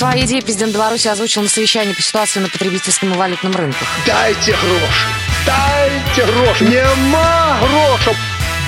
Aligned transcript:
Свои 0.00 0.24
идеи 0.24 0.40
президент 0.40 0.72
Беларуси 0.72 1.08
озвучил 1.08 1.42
на 1.42 1.48
совещании 1.50 1.92
по 1.92 2.00
ситуации 2.00 2.40
на 2.40 2.48
потребительском 2.48 3.12
и 3.12 3.16
валютном 3.18 3.54
рынках. 3.54 3.86
Дайте 4.06 4.52
гроши! 4.52 5.06
Дайте 5.44 6.32
гроши! 6.32 6.64
Нема 6.64 7.58
грошей! 7.60 8.16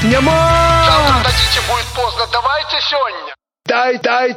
Нема! 0.03 0.85
Завтра 0.85 1.31
дадите, 1.31 1.61
будет 1.67 1.87
поздно. 1.97 2.27
Давайте 2.31 2.77
сегодня. 2.87 3.35
Дай, 3.65 3.99
дай! 4.03 4.37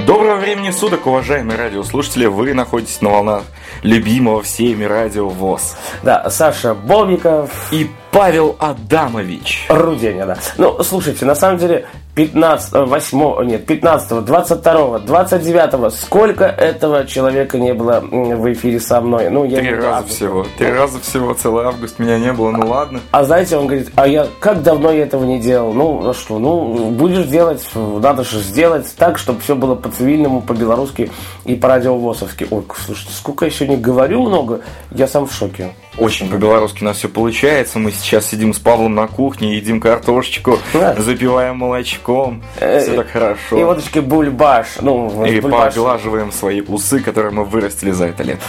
Доброго 0.00 0.36
времени 0.36 0.70
суток, 0.70 1.06
уважаемые 1.06 1.56
радиослушатели! 1.56 2.26
Вы 2.26 2.52
находитесь 2.52 3.00
на 3.00 3.08
волнах 3.08 3.44
любимого 3.84 4.42
всеми 4.42 4.84
радио 4.84 5.28
ВОЗ. 5.28 5.76
Да, 6.02 6.28
Саша 6.30 6.74
Бобиков 6.74 7.50
И 7.70 7.88
Павел 8.10 8.56
Адамович. 8.58 9.66
Руденя, 9.68 10.26
да. 10.26 10.38
Ну, 10.56 10.82
слушайте, 10.82 11.24
на 11.26 11.34
самом 11.34 11.58
деле, 11.58 11.86
15, 12.14 12.72
8, 12.86 13.44
нет, 13.44 13.66
15, 13.66 14.24
22, 14.24 14.98
29, 15.00 15.92
сколько 15.92 16.44
этого 16.44 17.06
человека 17.06 17.58
не 17.58 17.74
было 17.74 17.98
в 18.00 18.52
эфире 18.52 18.78
со 18.78 19.00
мной? 19.00 19.30
Ну, 19.30 19.44
я 19.44 19.58
Три 19.58 19.66
не 19.66 19.74
раза 19.74 19.88
знаю. 19.88 20.06
всего. 20.06 20.46
Три 20.56 20.70
раза 20.70 21.00
всего. 21.00 21.34
Целый 21.34 21.64
август 21.66 21.98
меня 21.98 22.18
не 22.20 22.32
было. 22.32 22.52
Ну 22.52 22.68
ладно. 22.68 23.00
А 23.10 23.24
знаете, 23.24 23.56
он 23.56 23.66
говорит, 23.66 23.90
а 23.96 24.06
я 24.06 24.28
как 24.38 24.62
давно 24.62 24.92
я 24.92 25.02
этого 25.02 25.24
не 25.24 25.40
делал? 25.40 25.72
Ну, 25.72 26.00
ну 26.02 26.14
что, 26.14 26.38
ну, 26.38 26.90
будешь 26.90 27.26
делать, 27.26 27.68
надо 27.74 28.22
же 28.22 28.38
сделать 28.38 28.94
так, 28.96 29.18
чтобы 29.18 29.40
все 29.40 29.56
было 29.56 29.74
по-цивильному, 29.74 30.40
по-белорусски 30.40 31.10
и 31.44 31.56
по-радиовосовски. 31.56 32.46
Ой, 32.48 32.62
слушайте, 32.76 33.12
сколько 33.12 33.44
я 33.44 33.50
сегодня 33.74 33.78
говорю 33.84 34.22
много, 34.22 34.60
я 34.92 35.06
сам 35.08 35.26
в 35.26 35.32
шоке. 35.32 35.70
Очень 35.96 36.28
по-белорусски 36.28 36.82
у 36.82 36.86
нас 36.86 36.96
все 36.98 37.08
получается. 37.08 37.78
Мы 37.78 37.92
сейчас 37.92 38.26
сидим 38.26 38.52
с 38.52 38.58
Павлом 38.58 38.96
на 38.96 39.06
кухне, 39.06 39.56
едим 39.56 39.80
картошечку, 39.80 40.58
Да. 40.72 40.94
запиваем 40.98 41.58
молочком. 41.58 42.42
Э, 42.58 42.80
Все 42.80 42.96
так 42.96 43.10
хорошо. 43.10 43.56
И 43.58 43.62
водочки 43.62 44.00
бульбаш. 44.00 44.66
Ну, 44.80 45.24
И 45.24 45.38
бульбаш. 45.40 45.74
поглаживаем 45.74 46.32
свои 46.32 46.62
усы, 46.62 46.98
которые 46.98 47.32
мы 47.32 47.44
вырастили 47.44 47.92
за 47.92 48.06
это 48.06 48.24
лето. 48.24 48.40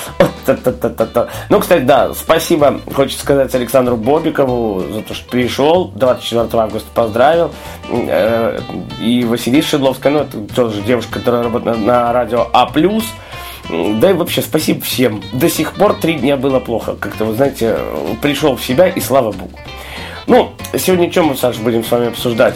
Ну, 1.50 1.60
кстати, 1.60 1.82
да, 1.84 2.14
спасибо, 2.16 2.80
хочется 2.96 3.22
сказать 3.24 3.54
Александру 3.54 3.96
Бобикову 3.96 4.84
за 4.92 5.02
то, 5.02 5.14
что 5.14 5.30
пришел, 5.30 5.90
24 5.96 6.48
августа 6.64 6.88
поздравил. 6.94 7.52
Э, 7.90 8.60
И 9.02 9.24
Василиса 9.24 9.70
Шедловская, 9.70 10.12
ну, 10.12 10.20
это 10.22 10.40
тоже 10.56 10.82
девушка, 10.82 11.20
которая 11.20 11.44
работает 11.44 11.78
на 11.80 12.12
радио 12.12 12.48
А+. 12.54 12.68
Да 13.70 14.12
и 14.12 14.14
вообще 14.14 14.42
спасибо 14.42 14.82
всем. 14.82 15.22
До 15.34 15.50
сих 15.50 15.74
пор 15.74 15.96
три 15.96 16.16
дня 16.16 16.38
было 16.38 16.60
плохо. 16.60 16.96
Как-то, 16.96 17.26
вы 17.26 17.36
знаете, 17.36 17.78
пришел 18.22 18.56
в 18.56 18.64
себя 18.64 18.88
и 18.88 19.00
слава 19.00 19.32
богу. 19.32 19.58
Ну, 20.28 20.52
сегодня 20.78 21.12
что 21.12 21.24
мы, 21.24 21.36
Саша, 21.36 21.60
будем 21.62 21.84
с 21.84 21.92
вами 21.92 22.08
обсуждать? 22.08 22.56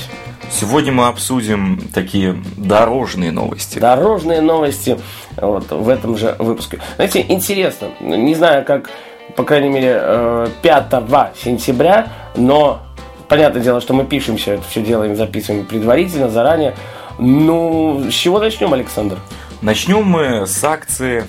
Сегодня 0.52 0.92
мы 0.92 1.08
обсудим 1.08 1.80
такие 1.94 2.36
дорожные 2.58 3.32
новости. 3.32 3.78
Дорожные 3.78 4.42
новости 4.42 4.98
вот, 5.38 5.70
в 5.70 5.88
этом 5.90 6.18
же 6.18 6.36
выпуске. 6.40 6.80
Знаете, 6.96 7.24
интересно, 7.28 7.90
не 8.00 8.34
знаю, 8.34 8.66
как, 8.66 8.90
по 9.36 9.44
крайней 9.44 9.70
мере, 9.70 10.00
э, 10.02 10.48
5 10.64 11.38
сентября, 11.38 12.08
но 12.36 12.82
понятное 13.28 13.62
дело, 13.62 13.80
что 13.80 13.94
мы 13.94 14.06
пишем 14.06 14.38
все 14.38 14.54
это, 14.54 14.64
все 14.68 14.82
делаем, 14.82 15.16
записываем 15.16 15.66
предварительно, 15.66 16.30
заранее. 16.30 16.76
Ну, 17.20 18.06
с 18.10 18.14
чего 18.14 18.40
начнем, 18.40 18.74
Александр? 18.74 19.20
Начнем 19.62 20.04
мы 20.06 20.48
с 20.48 20.64
акции, 20.64 21.26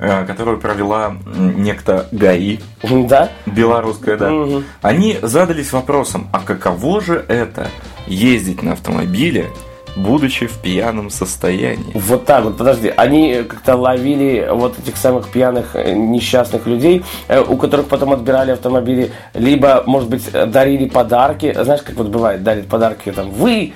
э, 0.00 0.24
которую 0.26 0.58
провела 0.58 1.16
некто 1.36 2.06
ГАИ, 2.12 2.58
Да? 2.82 3.28
белорусская, 3.46 4.16
да. 4.16 4.30
Мгм. 4.30 4.64
Они 4.80 5.18
задались 5.20 5.72
вопросом, 5.72 6.28
а 6.32 6.40
каково 6.40 7.00
же 7.02 7.24
это 7.28 7.68
ездить 8.06 8.62
на 8.62 8.72
автомобиле, 8.72 9.50
будучи 9.96 10.46
в 10.46 10.58
пьяном 10.62 11.10
состоянии? 11.10 11.92
Вот 11.94 12.24
так 12.24 12.44
вот, 12.44 12.56
подожди, 12.56 12.90
они 12.96 13.44
как-то 13.48 13.76
ловили 13.76 14.48
вот 14.50 14.78
этих 14.78 14.96
самых 14.96 15.28
пьяных 15.28 15.76
э, 15.76 15.92
несчастных 15.92 16.66
людей, 16.66 17.04
э, 17.28 17.40
у 17.42 17.58
которых 17.58 17.88
потом 17.88 18.12
отбирали 18.12 18.52
автомобили, 18.52 19.12
либо, 19.34 19.82
может 19.86 20.08
быть, 20.08 20.30
дарили 20.32 20.88
подарки. 20.88 21.54
Знаешь, 21.62 21.82
как 21.82 21.96
вот 21.96 22.08
бывает, 22.08 22.42
дарят 22.42 22.66
подарки 22.66 23.12
там 23.12 23.30
вы, 23.30 23.74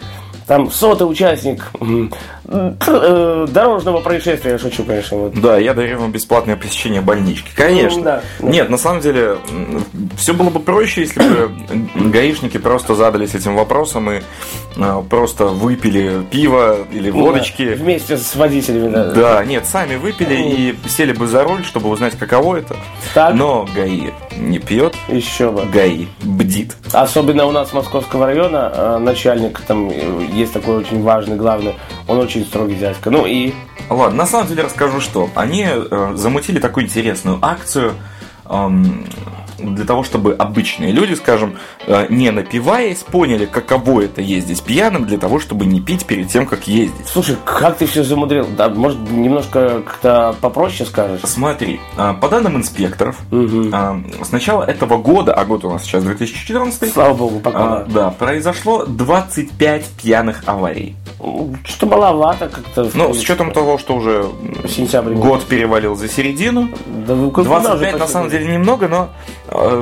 там 0.48 0.70
сотый 0.70 1.09
участник 1.09 1.70
э, 2.47 3.47
дорожного 3.50 4.00
происшествия, 4.00 4.53
я 4.53 4.59
шучу, 4.59 4.82
конечно, 4.82 5.19
вот. 5.19 5.34
Да, 5.34 5.59
я 5.59 5.75
дарю 5.75 6.00
вам 6.00 6.10
бесплатное 6.10 6.56
посещение 6.56 7.03
больнички. 7.03 7.50
Конечно. 7.54 7.98
Ну, 7.98 8.04
да. 8.04 8.22
Нет, 8.41 8.70
на 8.70 8.78
самом 8.78 9.00
деле, 9.03 9.36
все 10.16 10.32
было 10.32 10.48
бы 10.48 10.60
проще, 10.60 11.03
если 11.03 11.20
бы 11.20 11.50
гаишники 12.10 12.56
просто 12.56 12.94
задались 12.94 13.34
этим 13.34 13.56
вопросом 13.56 14.10
и 14.10 14.22
э, 14.76 15.03
просто 15.10 15.47
выпили 15.47 16.25
пиво 16.31 16.78
или 16.91 17.10
водочки. 17.10 17.75
Да, 17.75 17.84
Вместе 17.84 18.16
с 18.16 18.34
водителями, 18.34 18.88
да. 18.88 19.04
Да, 19.12 19.44
нет, 19.44 19.66
сами 19.66 19.97
выпили 19.97 20.34
и 20.34 20.88
сели 20.88 21.12
бы 21.12 21.26
за 21.26 21.44
руль, 21.44 21.62
чтобы 21.62 21.91
узнать, 21.91 22.16
каково 22.19 22.56
это. 22.56 22.75
Так. 23.12 23.34
Но 23.34 23.69
ГАИ 23.75 24.10
не 24.38 24.59
пьет, 24.59 24.94
Еще 25.09 25.50
бы. 25.50 25.66
ГАИ 25.66 26.06
бдит. 26.22 26.75
Особенно 26.92 27.44
у 27.44 27.50
нас 27.50 27.75
Московского 27.75 28.26
района 28.26 28.72
э, 28.75 28.98
начальник, 28.98 29.60
там 29.60 29.91
э, 29.91 30.38
есть 30.38 30.53
такой 30.53 30.76
очень 30.76 31.03
важный, 31.03 31.37
главный, 31.37 31.75
он 32.06 32.19
очень 32.19 32.44
строгий 32.44 32.76
дядька. 32.76 33.10
Ну 33.10 33.26
и 33.26 33.53
Ладно, 33.91 34.19
на 34.19 34.26
самом 34.26 34.49
деле 34.49 34.65
расскажу, 34.65 35.00
что 35.00 35.31
они 35.34 35.66
э, 35.66 36.12
замутили 36.15 36.59
такую 36.59 36.84
интересную 36.84 37.38
акцию 37.41 37.94
эм, 38.44 39.06
для 39.58 39.84
того, 39.84 40.02
чтобы 40.04 40.34
обычные 40.34 40.92
люди, 40.92 41.14
скажем, 41.14 41.56
э, 41.86 42.06
не 42.10 42.30
напиваясь, 42.30 42.98
поняли, 42.98 43.46
каково 43.46 44.02
это 44.02 44.20
ездить 44.20 44.62
пьяным, 44.62 45.04
для 45.04 45.19
того, 45.19 45.38
чтобы 45.41 45.66
не 45.66 45.80
пить 45.80 46.06
перед 46.06 46.28
тем, 46.28 46.46
как 46.46 46.66
ездить. 46.69 47.06
Слушай, 47.06 47.36
как 47.44 47.76
ты 47.78 47.86
все 47.86 48.04
замудрил? 48.04 48.47
Да, 48.56 48.68
может, 48.68 48.98
немножко 49.10 49.82
как-то 49.84 50.34
попроще 50.41 50.88
скажешь? 50.88 51.20
Смотри, 51.24 51.80
э, 51.97 52.14
по 52.20 52.28
данным 52.28 52.56
инспекторов, 52.56 53.18
э, 53.32 54.00
с 54.22 54.32
начала 54.32 54.62
этого 54.62 54.98
года, 54.98 55.34
а 55.34 55.44
год 55.44 55.64
у 55.64 55.70
нас 55.70 55.82
сейчас 55.84 56.04
2014, 56.04 56.92
Слава 56.92 57.14
богу, 57.14 57.41
пока. 57.41 57.58
а, 57.58 57.84
да, 57.88 58.10
произошло 58.10 58.84
25 58.86 59.84
пьяных 60.02 60.42
аварий. 60.47 60.94
Что 61.64 61.86
маловато 61.86 62.48
как-то. 62.48 62.91
Ну, 62.94 63.12
с 63.12 63.20
учетом 63.20 63.50
того, 63.50 63.78
что 63.78 63.97
уже 63.97 64.26
Сентябрь. 64.68 65.14
год 65.14 65.44
перевалил 65.44 65.97
за 65.97 66.08
середину, 66.08 66.68
Да 67.06 67.14
вы 67.14 67.30
куда 67.32 67.48
25 67.60 67.88
уже 67.94 67.98
на 67.98 68.06
самом 68.06 68.30
деле 68.30 68.47
немного, 68.47 68.86
но 68.86 69.08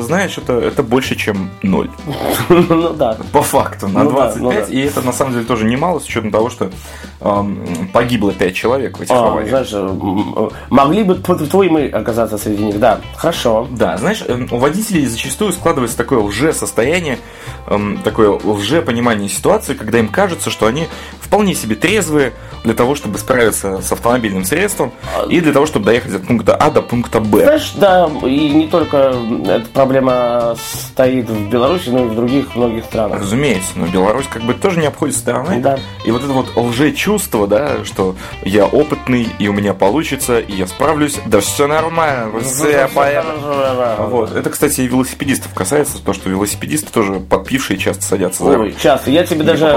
знаешь, 0.01 0.39
это, 0.39 0.55
это 0.55 0.83
больше, 0.83 1.17
чем 1.17 1.51
0. 1.63 1.91
Ну 2.49 2.91
да. 2.95 3.17
По 3.33 3.43
факту, 3.43 3.89
на 3.89 4.05
Ну 4.05 4.11
да, 4.11 4.33
25. 4.35 4.43
ну 4.43 4.51
да. 4.53 4.61
И 4.61 4.81
это 4.81 5.03
на 5.03 5.13
самом 5.13 5.33
деле 5.33 5.45
тоже 5.45 5.65
немало, 5.65 5.99
с 5.99 6.05
учетом 6.05 6.31
того, 6.31 6.51
что 6.51 6.71
эм, 7.21 7.89
погибло 7.93 8.33
5 8.33 8.55
человек 8.55 8.99
в 8.99 9.03
этих 9.03 9.15
А, 9.15 9.27
авариях. 9.29 9.49
знаешь, 9.49 9.73
м, 9.73 10.35
м, 10.37 10.51
могли 10.71 11.03
бы 11.03 11.15
твои 11.17 11.69
мы 11.69 11.89
оказаться 11.89 12.39
среди 12.39 12.65
них, 12.65 12.79
да. 12.79 13.01
Хорошо. 13.17 13.67
Да, 13.71 13.97
знаешь, 13.97 14.23
эм, 14.27 14.49
у 14.51 14.59
водителей 14.59 15.07
зачастую 15.07 15.53
складывается 15.53 15.97
такое 15.97 16.21
лже-состояние, 16.21 17.19
эм, 17.67 17.99
такое 18.05 18.31
лже-понимание 18.31 19.29
ситуации, 19.29 19.75
когда 19.75 19.99
им 19.99 20.09
кажется, 20.09 20.51
что 20.51 20.67
они 20.67 20.87
вполне 21.21 21.55
себе 21.55 21.75
трезвые 21.75 22.33
для 22.65 22.75
того, 22.75 22.95
чтобы 22.95 23.19
справиться 23.19 23.81
с 23.83 23.91
автомобильным 23.93 24.45
средством 24.45 24.93
и 25.29 25.41
для 25.41 25.53
того, 25.53 25.67
чтобы 25.67 25.87
доехать 25.87 26.15
от 26.15 26.27
пункта 26.27 26.55
А 26.57 26.71
до 26.71 26.83
пункта 26.83 27.21
Б. 27.21 27.43
Знаешь, 27.45 27.73
да, 27.77 28.09
и 28.25 28.51
не 28.51 28.67
только 28.69 29.15
эта 29.57 29.69
проблема 29.69 30.57
стоит 30.57 31.29
в 31.29 31.49
Беларуси, 31.49 31.89
но 31.89 32.05
и 32.05 32.09
в 32.09 32.15
других 32.15 32.55
многих 32.55 32.85
странах. 32.85 33.21
Разумеется, 33.21 33.73
но 33.77 33.87
Беларусь 33.87 34.27
как 34.29 34.43
бы 34.43 34.55
тоже 34.55 34.81
не 34.81 34.87
обходит 34.87 35.17
стороной. 35.17 35.59
Да. 35.59 35.79
И 36.05 36.11
вот 36.11 36.23
это 36.23 36.33
вот 36.33 36.57
лже-чувство, 36.57 37.47
да, 37.47 37.85
что 37.85 38.17
я 38.43 38.67
опытный, 38.67 39.29
и 39.39 39.49
у 39.49 39.53
меня 39.53 39.75
получится, 39.75 40.39
и 40.39 40.53
я 40.53 40.67
справлюсь, 40.67 41.19
да 41.27 41.41
все 41.41 41.67
нормально, 41.67 42.41
все, 42.41 42.71
я 42.71 42.89
поеду. 42.89 43.29
Вот. 44.09 44.35
Это, 44.35 44.51
кстати, 44.51 44.83
и 44.83 44.87
велосипедистов 44.87 45.55
касается, 45.55 46.03
то, 46.03 46.13
что 46.13 46.29
велосипедисты 46.31 46.93
тоже 46.93 47.15
подпившие 47.21 47.79
часто 47.79 48.05
садятся 48.05 48.45
за 48.45 48.57
руль. 48.57 48.75
Часто. 48.81 49.11
Я 49.11 49.25
тебе 49.25 49.45
даже 49.45 49.69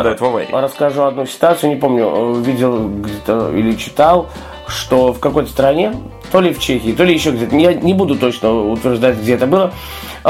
расскажу 0.51 1.03
одну 1.03 1.25
ситуацию, 1.25 1.69
не 1.71 1.75
помню, 1.75 2.37
э, 2.37 2.41
видел 2.41 2.89
где-то 2.89 3.51
или 3.53 3.73
читал, 3.75 4.29
что 4.67 5.13
в 5.13 5.19
какой-то 5.19 5.49
стране, 5.49 5.93
то 6.31 6.41
ли 6.41 6.53
в 6.53 6.59
Чехии, 6.59 6.91
то 6.91 7.03
ли 7.03 7.13
еще 7.13 7.31
где-то, 7.31 7.55
я 7.57 7.73
не 7.73 7.93
буду 7.93 8.15
точно 8.15 8.53
утверждать, 8.53 9.17
где 9.17 9.33
это 9.33 9.47
было, 9.47 9.73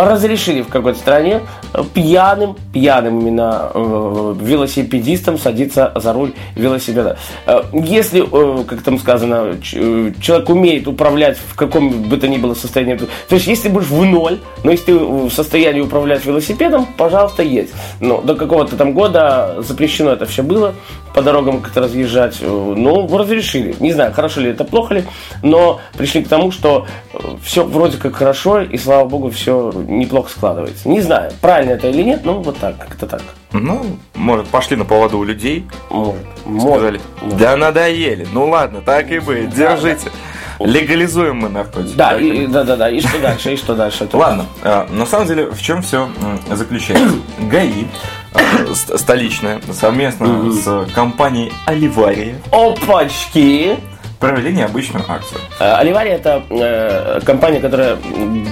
разрешили 0.05 0.61
в 0.61 0.67
какой-то 0.67 0.99
стране 0.99 1.41
э, 1.73 1.83
пьяным, 1.93 2.55
пьяным 2.73 3.19
именно 3.19 3.71
э, 3.73 4.35
велосипедистам 4.41 5.37
садиться 5.37 5.91
за 5.95 6.13
руль 6.13 6.33
велосипеда. 6.55 7.17
Э, 7.45 7.61
Если, 7.73 8.21
э, 8.23 8.63
как 8.65 8.81
там 8.81 8.99
сказано, 8.99 9.55
ч- 9.61 9.77
э, 9.79 10.11
человек 10.21 10.49
умеет 10.49 10.87
управлять 10.87 11.37
в 11.37 11.55
каком 11.55 12.03
бы 12.03 12.17
то 12.17 12.27
ни 12.27 12.37
было 12.37 12.53
состоянии, 12.53 12.95
то 12.95 13.35
есть 13.35 13.47
если 13.47 13.69
будешь 13.69 13.87
в 13.87 14.03
ноль, 14.03 14.39
но 14.63 14.71
если 14.71 14.85
ты 14.85 14.95
в 14.97 15.29
состоянии 15.31 15.81
управлять 15.81 16.25
велосипедом, 16.25 16.85
пожалуйста, 16.97 17.43
едь. 17.43 17.69
Но 17.99 18.21
до 18.21 18.35
какого-то 18.35 18.75
там 18.75 18.93
года 18.93 19.55
запрещено 19.59 20.11
это 20.11 20.25
все 20.25 20.43
было, 20.43 20.73
по 21.13 21.21
дорогам 21.21 21.61
как-то 21.61 21.81
разъезжать. 21.81 22.37
Ну, 22.41 23.07
разрешили. 23.17 23.75
Не 23.79 23.93
знаю, 23.93 24.13
хорошо 24.13 24.41
ли 24.41 24.49
это, 24.51 24.63
плохо 24.63 24.93
ли, 24.93 25.03
но 25.41 25.79
пришли 25.97 26.23
к 26.23 26.27
тому, 26.27 26.51
что 26.51 26.85
все 27.43 27.63
вроде 27.63 27.97
как 27.97 28.15
хорошо, 28.15 28.61
и 28.61 28.77
слава 28.77 29.07
богу, 29.07 29.29
все 29.29 29.71
неплохо 29.89 30.30
складывается. 30.30 30.88
Не 30.88 31.01
знаю, 31.01 31.31
правильно 31.41 31.71
это 31.71 31.88
или 31.89 32.03
нет, 32.03 32.21
но 32.24 32.41
вот 32.41 32.57
так, 32.57 32.77
как-то 32.77 33.07
так. 33.07 33.21
Ну, 33.51 33.97
может, 34.15 34.47
пошли 34.47 34.75
на 34.77 34.86
поводу 34.86 35.18
у 35.18 35.24
людей, 35.24 35.65
Может. 35.89 36.21
сказали, 36.45 37.01
Может. 37.21 37.38
да 37.38 37.57
надоели, 37.57 38.27
ну 38.31 38.47
ладно, 38.50 38.81
так 38.81 39.09
и 39.12 39.19
быть, 39.19 39.50
держите. 39.53 40.09
Легализуем 40.59 41.38
мы 41.38 41.47
наркотики. 41.50 41.95
Да, 41.95 42.09
Так 42.12 42.21
и, 42.21 42.45
да, 42.45 42.63
да, 42.65 42.75
да. 42.75 42.89
И 42.89 43.00
что 43.00 43.18
дальше? 43.19 43.53
И 43.53 43.56
что 43.57 43.75
дальше? 43.75 44.09
Ладно, 44.12 44.45
а, 44.62 44.88
на 44.91 45.06
самом 45.06 45.25
деле, 45.25 45.45
в 45.45 45.62
чем 45.62 45.81
все 45.81 46.09
заключается? 46.51 47.15
ГАИ, 47.50 47.85
а, 48.33 48.74
ст- 48.75 49.00
столичная, 49.00 49.62
совместно 49.71 50.51
с 50.51 50.85
компанией 50.94 51.53
Оливария 51.65 52.35
Опачки! 52.51 53.77
Провели 54.19 54.54
необычную 54.54 55.04
акцию. 55.07 55.42
Э, 55.60 55.74
Оливария 55.75 56.16
это 56.16 56.44
э, 56.50 57.19
компания, 57.25 57.60
которая 57.60 57.98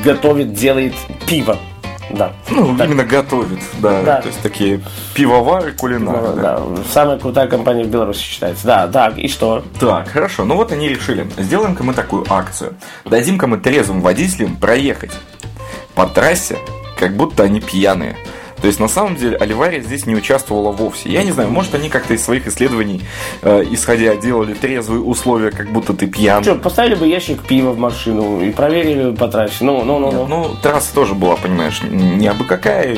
готовит, 0.03 0.53
делает 0.53 0.93
пиво. 1.25 1.57
Да. 2.09 2.31
Ну, 2.49 2.77
Так. 2.77 2.87
именно 2.87 3.03
готовит, 3.03 3.59
да, 3.79 4.01
Да. 4.01 4.21
то 4.21 4.27
есть 4.29 4.41
такие 4.41 4.79
пивовары, 5.13 5.73
кулинары. 5.73 6.21
Да, 6.21 6.33
да. 6.35 6.59
да. 6.59 6.83
Самая 6.89 7.19
крутая 7.19 7.47
компания 7.47 7.83
в 7.83 7.89
Беларуси 7.89 8.21
считается. 8.21 8.65
Да, 8.65 8.87
так, 8.87 9.17
и 9.17 9.27
что? 9.27 9.63
Так, 9.77 10.07
хорошо. 10.07 10.45
Ну 10.45 10.55
вот 10.55 10.71
они 10.71 10.87
решили. 10.87 11.27
Сделаем-ка 11.37 11.83
мы 11.83 11.93
такую 11.93 12.25
акцию. 12.29 12.75
Дадим-ка 13.03 13.47
мы 13.47 13.57
трезвым 13.57 13.99
водителям 13.99 14.55
проехать 14.55 15.11
по 15.95 16.07
трассе, 16.07 16.57
как 16.97 17.17
будто 17.17 17.43
они 17.43 17.59
пьяные. 17.59 18.15
То 18.61 18.67
есть, 18.67 18.79
на 18.79 18.87
самом 18.87 19.15
деле, 19.15 19.37
Оливария 19.37 19.81
здесь 19.81 20.05
не 20.05 20.15
участвовала 20.15 20.71
вовсе. 20.71 21.09
Я 21.09 21.23
не 21.23 21.31
знаю, 21.31 21.49
может, 21.49 21.75
они 21.75 21.89
как-то 21.89 22.13
из 22.13 22.23
своих 22.23 22.47
исследований, 22.47 23.01
э, 23.41 23.63
исходя, 23.69 24.15
делали 24.15 24.53
трезвые 24.53 25.01
условия, 25.01 25.51
как 25.51 25.71
будто 25.71 25.93
ты 25.93 26.07
пьян. 26.07 26.43
Что, 26.43 26.55
поставили 26.55 26.95
бы 26.95 27.07
ящик 27.07 27.43
пива 27.43 27.71
в 27.71 27.77
машину 27.77 28.41
и 28.41 28.51
проверили 28.51 29.15
по 29.15 29.27
трассе. 29.27 29.63
Ну, 29.63 29.83
ну, 29.83 29.99
ну, 29.99 30.11
ну. 30.11 30.27
Ну, 30.27 30.55
трасса 30.61 30.93
тоже 30.93 31.13
была, 31.13 31.35
понимаешь, 31.35 31.81
не 31.83 32.27
абы 32.27 32.45
какая, 32.45 32.97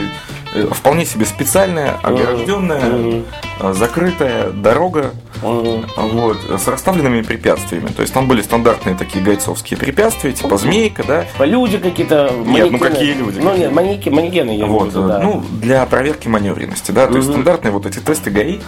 э, 0.54 0.68
вполне 0.72 1.06
себе 1.06 1.26
специальная, 1.26 2.00
огражденная, 2.04 3.24
э, 3.60 3.74
закрытая 3.74 4.52
дорога. 4.52 5.12
Вот, 5.42 6.38
с 6.58 6.68
расставленными 6.68 7.22
препятствиями. 7.22 7.88
То 7.88 8.02
есть 8.02 8.14
там 8.14 8.28
были 8.28 8.42
стандартные 8.42 8.96
такие 8.96 9.24
гайцовские 9.24 9.78
препятствия, 9.78 10.34
типа 10.34 10.58
змейка, 10.58 11.04
да. 11.04 11.24
Типа 11.26 11.44
Люди 11.44 11.78
какие-то, 11.78 12.32
манекены. 12.46 12.72
ну 12.72 12.80
какие 12.80 13.14
люди? 13.14 13.40
Ну, 13.40 13.56
нет, 13.56 13.72
манеки, 13.72 14.10
манекены, 14.10 14.58
я 14.58 14.66
Вот, 14.66 14.90
виду, 14.90 15.08
да. 15.08 15.20
ну, 15.20 15.44
для 15.62 15.86
проверки 15.86 16.28
маневренности, 16.28 16.92
да, 16.92 17.08
то 17.08 17.18
есть 17.18 17.30
стандартные 17.30 17.72
вот 17.72 17.86
эти 17.86 18.00
тесты 18.00 18.30
ГАИ 18.30 18.60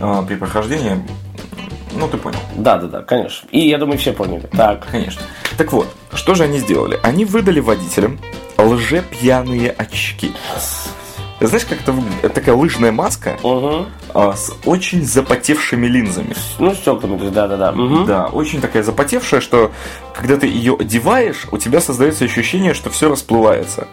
э, 0.00 0.22
при 0.26 0.36
прохождении, 0.36 1.02
ну, 1.92 2.06
ты 2.08 2.16
понял, 2.16 2.38
Да, 2.54 2.76
да, 2.76 2.86
да, 2.86 3.02
конечно. 3.02 3.48
И 3.50 3.68
я 3.68 3.78
думаю, 3.78 3.98
все 3.98 4.12
поняли. 4.12 4.48
Так. 4.52 4.86
конечно. 4.90 5.22
Так 5.56 5.72
вот, 5.72 5.88
что 6.12 6.34
же 6.34 6.44
они 6.44 6.58
сделали? 6.58 7.00
Они 7.02 7.24
выдали 7.24 7.60
водителям 7.60 8.18
лже-пьяные 8.56 9.70
очки. 9.70 10.32
Знаешь, 11.46 11.64
как 11.64 11.80
это 11.80 11.92
выглядит? 11.92 12.24
Это 12.24 12.34
такая 12.34 12.54
лыжная 12.54 12.92
маска 12.92 13.38
Угу. 13.42 13.86
а, 14.14 14.32
с 14.34 14.52
очень 14.64 15.04
запотевшими 15.04 15.86
линзами. 15.86 16.34
Ну, 16.58 16.74
стеклами, 16.74 17.16
то 17.18 17.24
есть, 17.24 17.34
да, 18.06 18.26
очень 18.26 18.60
такая 18.60 18.82
запотевшая, 18.82 19.40
что 19.40 19.70
когда 20.14 20.36
ты 20.36 20.46
ее 20.46 20.76
одеваешь, 20.78 21.46
у 21.52 21.58
тебя 21.58 21.80
создается 21.80 22.24
ощущение, 22.24 22.74
что 22.74 22.90
все 22.90 23.08
расплывается. 23.08 23.86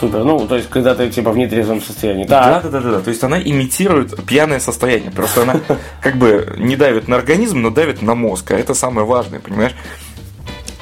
Супер. 0.00 0.24
Ну, 0.24 0.46
то 0.46 0.56
есть, 0.56 0.68
когда 0.68 0.94
ты 0.94 1.08
типа 1.08 1.30
в 1.32 1.38
нетрезвом 1.38 1.80
состоянии. 1.80 2.24
Да, 2.26 2.60
да, 2.60 2.68
да, 2.68 2.80
да, 2.80 2.90
да. 2.92 3.00
То 3.00 3.08
есть 3.10 3.24
она 3.24 3.40
имитирует 3.40 4.24
пьяное 4.26 4.60
состояние. 4.60 5.10
Просто 5.10 5.42
она 5.42 5.56
как 6.02 6.16
бы 6.16 6.54
не 6.58 6.76
давит 6.76 7.08
на 7.08 7.16
организм, 7.16 7.62
но 7.62 7.70
давит 7.70 8.02
на 8.02 8.14
мозг. 8.14 8.50
А 8.50 8.58
это 8.58 8.74
самое 8.74 9.06
важное, 9.06 9.40
понимаешь? 9.40 9.74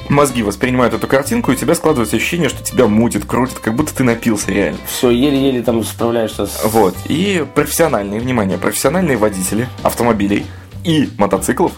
Мозги 0.09 0.43
воспринимают 0.43 0.93
эту 0.93 1.07
картинку, 1.07 1.51
и 1.51 1.55
у 1.55 1.57
тебя 1.57 1.73
складывается 1.73 2.15
ощущение, 2.15 2.47
что 2.49 2.63
тебя 2.63 2.87
мутит, 2.87 3.25
крутит, 3.25 3.59
как 3.59 3.75
будто 3.75 3.93
ты 3.95 4.03
напился 4.03 4.51
реально. 4.51 4.79
Все, 4.87 5.09
еле-еле 5.09 5.63
там 5.63 5.83
справляешься 5.83 6.45
с... 6.45 6.63
Вот. 6.63 6.95
И 7.07 7.45
профессиональные, 7.55 8.19
внимание, 8.19 8.57
профессиональные 8.57 9.17
водители 9.17 9.67
автомобилей 9.81 10.45
и 10.83 11.09
мотоциклов 11.17 11.71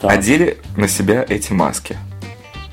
Так, 0.00 0.10
одели 0.10 0.58
на 0.76 0.88
себя 0.88 1.24
эти 1.28 1.52
маски. 1.52 1.98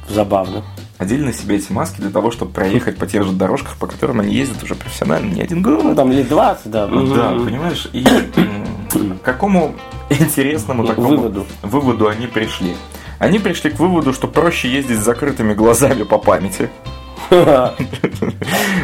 Забавно. 0.09 0.63
Одели 0.97 1.23
на 1.23 1.33
себя 1.33 1.55
эти 1.55 1.71
маски 1.71 1.99
для 1.99 2.11
того, 2.11 2.31
чтобы 2.31 2.51
проехать 2.51 2.97
по 2.97 3.07
тех 3.07 3.23
же 3.23 3.31
дорожках, 3.31 3.75
по 3.77 3.87
которым 3.87 4.19
они 4.19 4.33
ездят 4.35 4.63
уже 4.63 4.75
профессионально 4.75 5.33
не 5.33 5.41
один 5.41 5.61
год. 5.61 5.83
Ну, 5.83 5.95
там 5.95 6.11
лет 6.11 6.29
20, 6.29 6.71
да. 6.71 6.87
Да, 6.87 7.31
понимаешь, 7.31 7.89
и 7.91 8.03
к 8.03 9.23
какому 9.23 9.75
интересному 10.09 10.85
такому 10.85 11.09
Выводу. 11.09 11.45
выводу 11.61 12.07
они 12.07 12.27
пришли? 12.27 12.75
Они 13.21 13.37
пришли 13.37 13.69
к 13.69 13.77
выводу, 13.77 14.13
что 14.13 14.27
проще 14.27 14.67
ездить 14.67 14.97
с 14.97 15.03
закрытыми 15.03 15.53
глазами 15.53 16.01
по 16.01 16.17
памяти. 16.17 16.71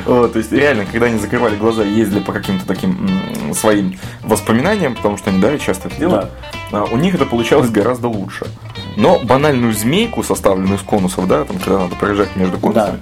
Вот, 0.05 0.33
то 0.33 0.39
есть 0.39 0.53
реально, 0.53 0.85
когда 0.85 1.07
они 1.07 1.17
закрывали 1.19 1.57
глаза 1.57 1.83
и 1.83 1.91
ездили 1.91 2.19
по 2.21 2.31
каким-то 2.31 2.65
таким 2.65 3.09
своим 3.53 3.99
воспоминаниям, 4.21 4.95
потому 4.95 5.17
что 5.17 5.31
они, 5.31 5.41
да, 5.41 5.57
часто 5.57 5.89
это 5.89 5.97
делают, 5.97 6.31
а, 6.71 6.85
у 6.85 6.95
них 6.95 7.15
это 7.15 7.25
получалось 7.25 7.69
гораздо 7.69 8.07
лучше. 8.07 8.45
Но 8.95 9.19
банальную 9.19 9.73
змейку, 9.73 10.23
составленную 10.23 10.77
из 10.77 10.81
конусов, 10.81 11.27
да, 11.27 11.43
там, 11.43 11.57
когда 11.57 11.79
надо 11.79 11.95
проезжать 11.95 12.35
между 12.37 12.57
конусами, 12.57 13.01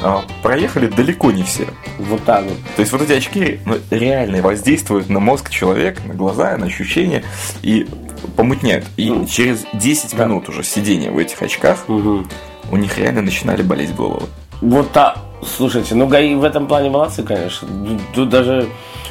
а, 0.00 0.22
проехали 0.42 0.86
далеко 0.86 1.32
не 1.32 1.42
все. 1.42 1.66
Вот 1.98 2.22
так 2.24 2.44
вот. 2.44 2.58
То 2.76 2.80
есть 2.80 2.92
вот 2.92 3.02
эти 3.02 3.12
очки 3.12 3.58
ну, 3.64 3.78
реально 3.90 4.42
воздействуют 4.42 5.08
на 5.08 5.18
мозг 5.18 5.50
человека, 5.50 6.02
на 6.06 6.14
глаза, 6.14 6.56
на 6.56 6.66
ощущения 6.66 7.24
и 7.62 7.88
помутняют. 8.36 8.84
И 8.96 9.10
Ну, 9.10 9.26
через 9.26 9.64
10 9.74 10.16
да. 10.16 10.24
минут 10.26 10.48
уже 10.48 10.62
сидения 10.62 11.10
в 11.10 11.18
этих 11.18 11.40
очках 11.42 11.84
Мгм. 11.88 12.28
у 12.70 12.76
них 12.76 12.98
реально 12.98 13.22
начинали 13.22 13.62
болеть 13.62 13.94
головы. 13.94 14.26
Вот 14.60 14.90
так. 14.92 15.18
Слушайте, 15.56 15.94
ну 15.94 16.06
ГАИ 16.06 16.34
в 16.36 16.44
этом 16.44 16.66
плане 16.66 16.88
молодцы, 16.90 17.22
конечно. 17.22 17.68
Тут- 18.14 18.30
даже 18.30 18.66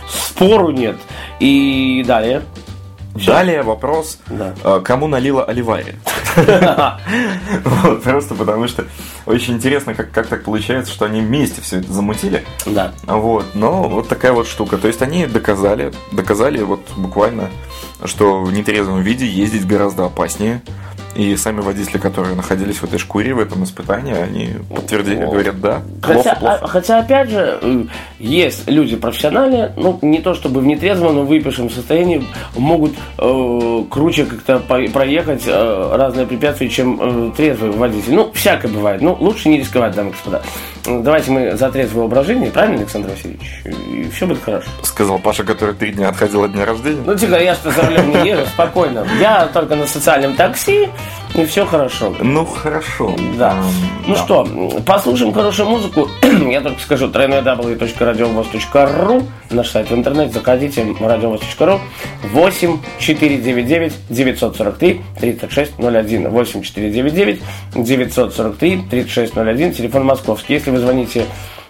спору 0.10 0.72
нет. 0.72 0.98
И 1.40 2.04
далее. 2.08 2.42
Далее 3.28 3.62
вопрос, 3.62 4.18
Да. 4.28 4.56
э, 4.64 4.82
кому 4.84 5.08
налила 5.08 5.44
Оливария. 5.44 5.96
Вот, 7.64 8.02
Просто 8.04 8.34
потому 8.36 8.68
что 8.68 8.86
очень 9.28 9.54
интересно, 9.56 9.94
как 9.94 10.28
так 10.28 10.44
получается, 10.44 10.92
что 10.92 11.06
они 11.06 11.22
вместе 11.22 11.62
все 11.62 11.78
это 11.80 11.94
замутили. 11.94 12.44
Да. 12.66 12.92
Вот, 13.06 13.46
но 13.54 13.84
вот 13.84 14.08
такая 14.08 14.34
вот 14.34 14.48
штука. 14.48 14.78
То 14.80 14.88
есть 14.88 15.02
они 15.04 15.28
доказали, 15.28 15.94
доказали 16.12 16.62
вот 16.64 16.82
буквально, 16.98 17.50
что 18.06 18.42
в 18.42 18.52
нетрезвом 18.54 19.02
виде 19.02 19.26
ездить 19.26 19.66
гораздо 19.68 20.06
опаснее. 20.06 20.62
И 21.16 21.36
сами 21.36 21.62
водители, 21.62 22.00
которые 22.00 22.36
находились 22.36 22.78
в 22.78 22.86
этой 22.86 22.98
шкуре, 22.98 23.36
в 23.36 23.40
этом 23.40 23.64
испытании, 23.64 24.16
они 24.16 24.50
подтвердили, 24.74 25.24
говорят, 25.24 25.62
да, 25.62 25.84
Хотя, 26.02 26.34
плохо, 26.34 26.40
плохо. 26.40 26.60
а- 26.64 26.68
хотя, 26.68 27.00
опять 27.00 27.30
же, 27.30 27.88
есть 28.18 28.68
люди 28.68 28.96
профессиональные, 28.96 29.74
ну, 29.78 30.00
не 30.02 30.22
то 30.22 30.34
чтобы 30.34 30.62
в 30.62 30.66
нетрезвом, 30.66 31.14
но 31.16 31.22
в 31.22 31.28
выпившем 31.28 31.70
состоянии 31.70 32.26
могут 32.58 32.94
э, 33.20 33.84
круче 33.92 34.26
как-то 34.26 34.58
проехать 34.60 35.44
э, 35.46 35.96
разные 35.96 36.26
препятствия, 36.26 36.68
чем 36.70 37.00
э, 37.00 37.32
трезвый 37.38 37.70
водитель. 37.70 38.16
Ну, 38.16 38.23
всякое 38.44 38.68
бывает. 38.68 39.02
Ну, 39.02 39.16
лучше 39.22 39.48
не 39.48 39.58
рисковать, 39.58 39.96
дамы 39.96 40.10
и 40.10 40.12
господа. 40.12 40.42
Давайте 40.86 41.32
мы 41.32 41.56
за 41.56 41.72
трезвый 41.72 42.04
образ 42.04 42.26
жизни, 42.26 42.50
правильно, 42.50 42.80
Александр 42.80 43.10
Васильевич? 43.12 43.62
И 43.64 44.10
все 44.14 44.28
будет 44.28 44.44
хорошо. 44.44 44.68
Сказал 44.82 45.18
Паша, 45.18 45.46
который 45.46 45.74
три 45.74 45.94
дня 45.94 46.10
отходил 46.10 46.44
от 46.44 46.52
дня 46.52 46.66
рождения. 46.66 47.02
Ну, 47.06 47.16
типа, 47.16 47.42
я 47.42 47.56
что 47.56 47.72
за 47.72 47.84
рулем 47.84 48.10
не 48.10 48.28
езжу, 48.28 48.46
спокойно. 48.48 49.08
Я 49.18 49.48
только 49.48 49.76
на 49.76 49.88
социальном 49.88 50.36
такси, 50.36 50.90
и 51.36 51.46
все 51.46 51.66
хорошо. 51.66 52.14
Ну, 52.20 52.46
хорошо. 52.46 53.16
Да. 53.38 53.56
Ну 54.06 54.16
да. 54.16 54.24
что, 54.24 54.46
послушаем 54.86 55.34
хорошую 55.34 55.70
музыку. 55.70 56.08
Я 56.50 56.62
только 56.62 56.80
скажу 56.80 57.08
www.radiovoz.ru 57.08 59.24
Наш 59.50 59.70
сайт 59.70 59.90
в 59.90 59.96
интернете. 59.96 60.34
Заходите 60.34 60.84
radiovoz.ru 60.84 61.80
8 62.32 62.78
499 63.00 63.94
943 64.10 65.02
3601 65.20 66.30
8 66.30 66.62
499 66.62 67.42
943 67.76 68.82
3601 68.90 69.74
Телефон 69.74 70.06
московский. 70.06 70.54
Если 70.54 70.72
вы 70.72 70.78
звоните 70.78 71.26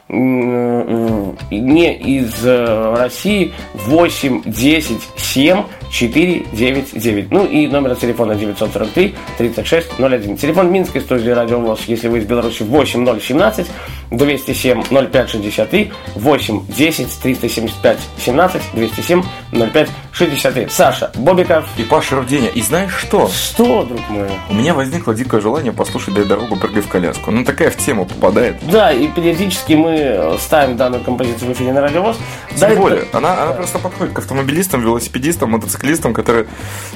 м, 0.09 1.37
не 1.49 1.95
из 1.95 2.45
э, 2.45 2.95
России 2.97 3.53
8 3.73 4.43
10 4.45 4.97
7 5.15 5.63
4 5.93 6.45
9 6.51 6.99
9. 6.99 7.31
Ну 7.31 7.45
и 7.45 7.67
номер 7.67 7.95
телефона 7.95 8.35
943 8.35 9.15
36 9.37 9.99
01. 9.99 10.37
Телефон 10.37 10.71
Минской 10.71 11.01
студии 11.01 11.29
Радиовоз, 11.29 11.81
если 11.85 12.07
вы 12.07 12.17
из 12.17 12.25
Беларуси 12.25 12.63
8 12.63 13.19
017 13.19 13.67
207 14.09 14.83
05 14.83 15.29
63 15.29 15.91
8 16.15 16.65
10 16.67 17.19
375 17.21 17.99
17 18.17 18.61
207 18.73 19.23
05 19.51 19.89
63. 20.13 20.67
Саша 20.69 21.11
Бобиков. 21.15 21.65
И 21.77 21.83
Паша 21.83 22.15
Руденя. 22.15 22.49
И 22.49 22.61
знаешь 22.61 22.93
что? 22.95 23.27
Что, 23.27 23.83
друг 23.83 24.01
мой? 24.09 24.29
У 24.49 24.53
меня 24.53 24.73
возникло 24.73 25.13
дикое 25.13 25.41
желание 25.41 25.73
послушать 25.73 26.13
«Дай 26.13 26.25
дорогу, 26.25 26.55
прыгай 26.55 26.81
в 26.81 26.87
коляску». 26.87 27.31
Ну, 27.31 27.43
такая 27.43 27.71
в 27.71 27.77
тему 27.77 28.05
попадает. 28.05 28.55
Да, 28.61 28.91
и 28.91 29.07
периодически 29.07 29.73
мы 29.73 30.37
ставим 30.39 30.77
данную 30.77 31.03
композицию 31.03 31.49
в 31.49 31.53
эфире 31.53 31.73
на 31.73 31.81
Радиовоз. 31.81 32.17
Тем 32.55 32.75
более, 32.75 33.05
она, 33.11 33.43
она 33.43 33.53
просто 33.53 33.79
подходит 33.79 34.13
к 34.13 34.19
автомобилистам, 34.19 34.81
велосипедистам, 34.81 35.51
мотоциклистам, 35.51 35.82
которые 36.13 36.47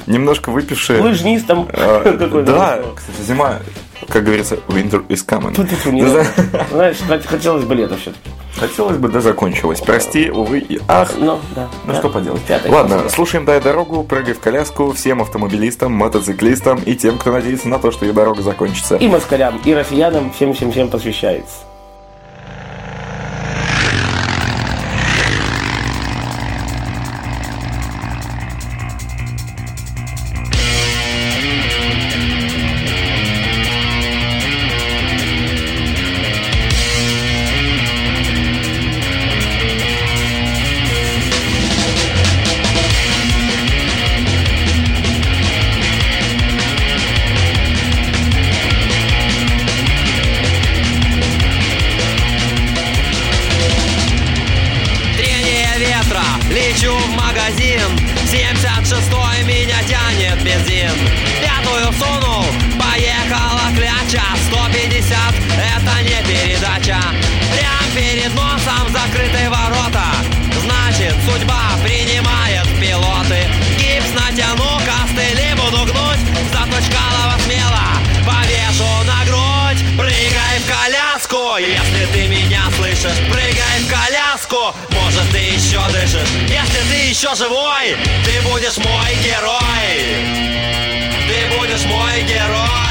немножко 0.06 0.50
выпившие. 0.50 1.00
Лыжнистом. 1.00 1.68
Э, 1.72 2.16
Какой 2.18 2.42
Да, 2.42 2.80
кстати, 2.94 3.22
зима, 3.26 3.58
как 4.08 4.24
говорится, 4.24 4.56
winter 4.68 5.06
is 5.08 5.24
coming. 5.26 6.02
Надо. 6.02 6.26
Знаешь, 6.70 6.96
хотелось 7.26 7.64
бы 7.64 7.74
лето 7.74 7.96
все-таки. 7.96 8.30
Хотелось 8.58 8.96
бы, 8.96 9.08
да 9.08 9.20
закончилось. 9.20 9.80
Прости, 9.80 10.30
увы 10.30 10.58
и 10.58 10.80
ах. 10.88 11.12
Ну, 11.16 11.38
да. 11.54 11.68
Ну 11.84 11.92
да. 11.92 11.98
что 11.98 12.08
поделать. 12.08 12.40
Пятый 12.42 12.70
Ладно, 12.70 13.08
слушаем 13.08 13.44
«Дай 13.44 13.60
дорогу», 13.60 14.02
прыгай 14.02 14.34
в 14.34 14.40
коляску 14.40 14.92
всем 14.92 15.22
автомобилистам, 15.22 15.92
мотоциклистам 15.92 16.78
и 16.78 16.96
тем, 16.96 17.18
кто 17.18 17.30
надеется 17.32 17.68
на 17.68 17.78
то, 17.78 17.92
что 17.92 18.04
ее 18.04 18.12
дорога 18.12 18.42
закончится. 18.42 18.96
И 18.96 19.06
москалям, 19.06 19.60
и 19.64 19.72
россиянам, 19.74 20.32
всем-всем-всем 20.32 20.88
посвящается. 20.88 21.67
Перед 68.28 68.34
носом 68.34 68.88
закрытые 68.92 69.48
ворота. 69.48 70.04
Значит, 70.60 71.14
судьба 71.24 71.60
принимает 71.82 72.66
пилоты. 72.80 73.48
Гипс 73.78 74.10
натяну, 74.14 74.80
костыли 74.84 75.54
буду 75.54 75.84
гнуть 75.84 76.18
Зато 76.52 76.80
Чкалова 76.82 77.38
смело 77.44 77.88
повешу 78.26 79.04
на 79.04 79.24
грудь. 79.24 79.82
Прыгай 79.96 80.58
в 80.58 80.66
коляску, 80.66 81.56
если 81.58 82.06
ты 82.12 82.28
меня 82.28 82.62
слышишь. 82.76 83.18
Прыгай 83.30 83.80
в 83.80 83.88
коляску, 83.88 84.74
может 84.90 85.30
ты 85.32 85.38
еще 85.38 85.80
дышишь. 85.92 86.28
Если 86.48 86.80
ты 86.90 87.08
еще 87.08 87.34
живой, 87.34 87.96
ты 88.24 88.40
будешь 88.42 88.76
мой 88.78 89.14
герой. 89.22 90.68
Ты 91.28 91.56
будешь 91.56 91.84
мой 91.84 92.22
герой 92.22 92.87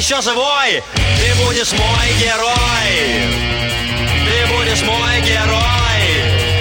еще 0.00 0.22
живой, 0.22 0.82
ты 0.94 1.44
будешь 1.44 1.72
мой 1.72 2.08
герой. 2.18 3.28
Ты 4.24 4.46
будешь 4.46 4.80
мой 4.80 5.20
герой 5.20 6.59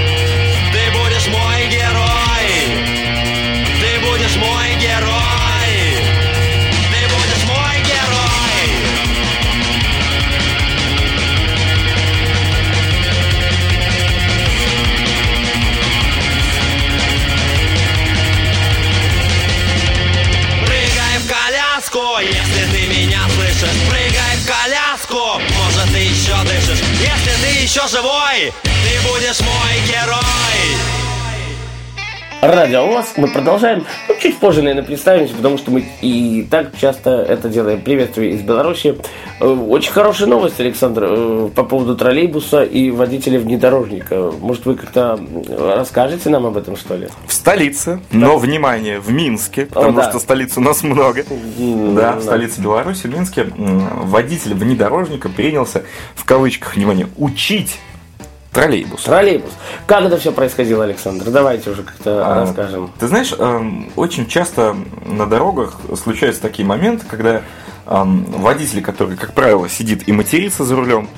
будешь 29.30 29.42
мой 29.42 29.88
герой 29.88 30.20
Радио 32.42 32.88
ВОЗ. 32.88 33.06
Мы 33.18 33.28
продолжаем. 33.28 33.86
Ну, 34.08 34.16
чуть 34.20 34.38
позже, 34.38 34.62
наверное, 34.62 34.86
представимся, 34.86 35.36
потому 35.36 35.58
что 35.58 35.72
мы 35.72 35.86
и 36.02 36.48
так 36.50 36.72
часто 36.80 37.10
это 37.10 37.50
делаем. 37.50 37.82
Приветствую 37.82 38.32
из 38.32 38.42
Беларуси. 38.42 38.98
Э, 39.42 39.46
Очень 39.46 39.92
хорошая 39.92 40.30
новость, 40.30 40.58
Александр, 40.62 41.04
э, 41.06 41.50
по 41.54 41.66
поводу 41.66 41.98
троллейбуса 41.98 42.64
и 42.64 42.92
водителя 42.92 43.40
внедорожника. 43.40 44.32
Может, 44.40 44.66
вы 44.66 44.76
как-то 44.76 45.20
расскажете 45.50 46.30
нам 46.30 46.46
об 46.46 46.56
этом, 46.56 46.78
что 46.78 46.96
ли? 46.96 47.10
В 47.28 47.34
столице, 47.34 48.00
но, 48.12 48.38
внимание, 48.38 49.02
в 49.02 49.12
Минске, 49.12 49.66
потому 49.66 49.98
да. 49.98 50.10
что 50.10 50.20
столиц 50.20 50.58
у 50.58 50.62
нас 50.62 50.82
много. 50.82 51.26
Да, 51.58 52.14
да. 52.14 52.16
в 52.16 52.24
столице 52.24 52.62
Беларуси, 52.62 53.08
в 53.08 53.14
Минске, 53.14 53.48
водитель 53.52 54.54
внедорожника 54.54 55.28
принялся, 55.28 55.84
в 56.16 56.24
кавычках, 56.24 56.78
внимание, 56.78 57.10
учить 57.18 57.80
троллейбус. 58.52 59.04
Троллейбус. 59.04 59.52
Как 59.86 60.04
это 60.04 60.18
все 60.18 60.32
происходило, 60.32 60.84
Александр? 60.84 61.30
Давайте 61.30 61.70
уже 61.72 61.84
как-то 61.84 62.24
А, 62.26 62.42
расскажем. 62.42 62.92
Ты 63.00 63.08
знаешь, 63.08 63.34
эм, 63.38 63.92
очень 63.96 64.28
часто 64.28 64.76
на 65.06 65.26
дорогах 65.26 65.76
случаются 66.02 66.42
такие 66.42 66.68
моменты, 66.68 67.06
когда 67.08 67.42
эм, 67.88 68.24
водитель, 68.26 68.82
который, 68.82 69.18
как 69.18 69.34
правило, 69.34 69.70
сидит 69.70 70.08
и 70.08 70.12
матерится 70.12 70.64
за 70.64 70.76
рулем, 70.76 71.10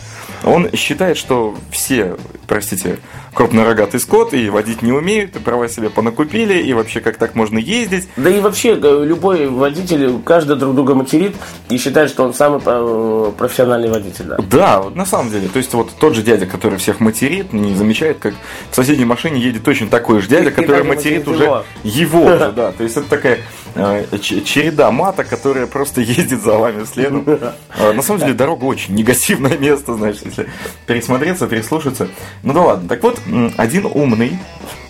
он 0.43 0.71
считает, 0.73 1.17
что 1.17 1.55
все, 1.71 2.17
простите, 2.47 2.97
крупнорогатый 3.33 3.99
скот 3.99 4.33
и 4.33 4.49
водить 4.49 4.81
не 4.81 4.91
умеют, 4.91 5.35
и 5.35 5.39
права 5.39 5.67
себе 5.69 5.89
понакупили, 5.89 6.61
и 6.61 6.73
вообще 6.73 6.99
как 6.99 7.17
так 7.17 7.35
можно 7.35 7.57
ездить. 7.57 8.07
Да 8.17 8.29
и 8.29 8.39
вообще, 8.39 8.77
э, 8.81 9.03
любой 9.05 9.47
водитель, 9.47 10.19
каждый 10.25 10.57
друг 10.57 10.75
друга 10.75 10.95
материт 10.95 11.35
и 11.69 11.77
считает, 11.77 12.09
что 12.09 12.23
он 12.23 12.33
самый 12.33 12.61
э, 12.65 13.31
профессиональный 13.37 13.89
водитель. 13.89 14.25
Да. 14.25 14.37
Да, 14.37 14.83
на 14.93 15.05
самом 15.05 15.31
деле. 15.31 15.47
То 15.47 15.57
есть 15.57 15.73
вот 15.73 15.91
тот 15.99 16.15
же 16.15 16.21
дядя, 16.23 16.45
который 16.45 16.77
всех 16.77 16.99
материт, 16.99 17.53
не 17.53 17.73
замечает, 17.75 18.17
как 18.19 18.33
в 18.69 18.75
соседней 18.75 19.05
машине 19.05 19.39
едет 19.39 19.63
точно 19.63 19.87
такой 19.87 20.21
же 20.21 20.27
дядя, 20.27 20.49
И 20.49 20.53
который 20.53 20.83
материт 20.83 21.25
материт 21.25 21.27
уже 21.27 21.43
его. 21.43 21.63
его 21.83 22.29
же, 22.37 22.51
да. 22.55 22.71
То 22.73 22.83
есть 22.83 22.97
это 22.97 23.09
такая 23.09 23.39
э, 23.75 24.05
череда 24.19 24.91
мата, 24.91 25.23
которая 25.23 25.67
просто 25.67 26.01
ездит 26.01 26.41
за 26.41 26.57
вами 26.57 26.83
следом. 26.83 27.25
На 27.95 28.01
самом 28.01 28.19
деле 28.19 28.33
дорога 28.33 28.65
очень 28.65 28.93
негативное 28.95 29.57
место, 29.57 29.95
знаешь, 29.95 30.17
если 30.31 30.49
пересмотреться, 30.87 31.47
переслушаться. 31.47 32.07
Ну 32.43 32.53
да 32.53 32.61
ладно. 32.61 32.89
Так 32.89 33.03
вот, 33.03 33.19
один 33.57 33.85
умный, 33.85 34.39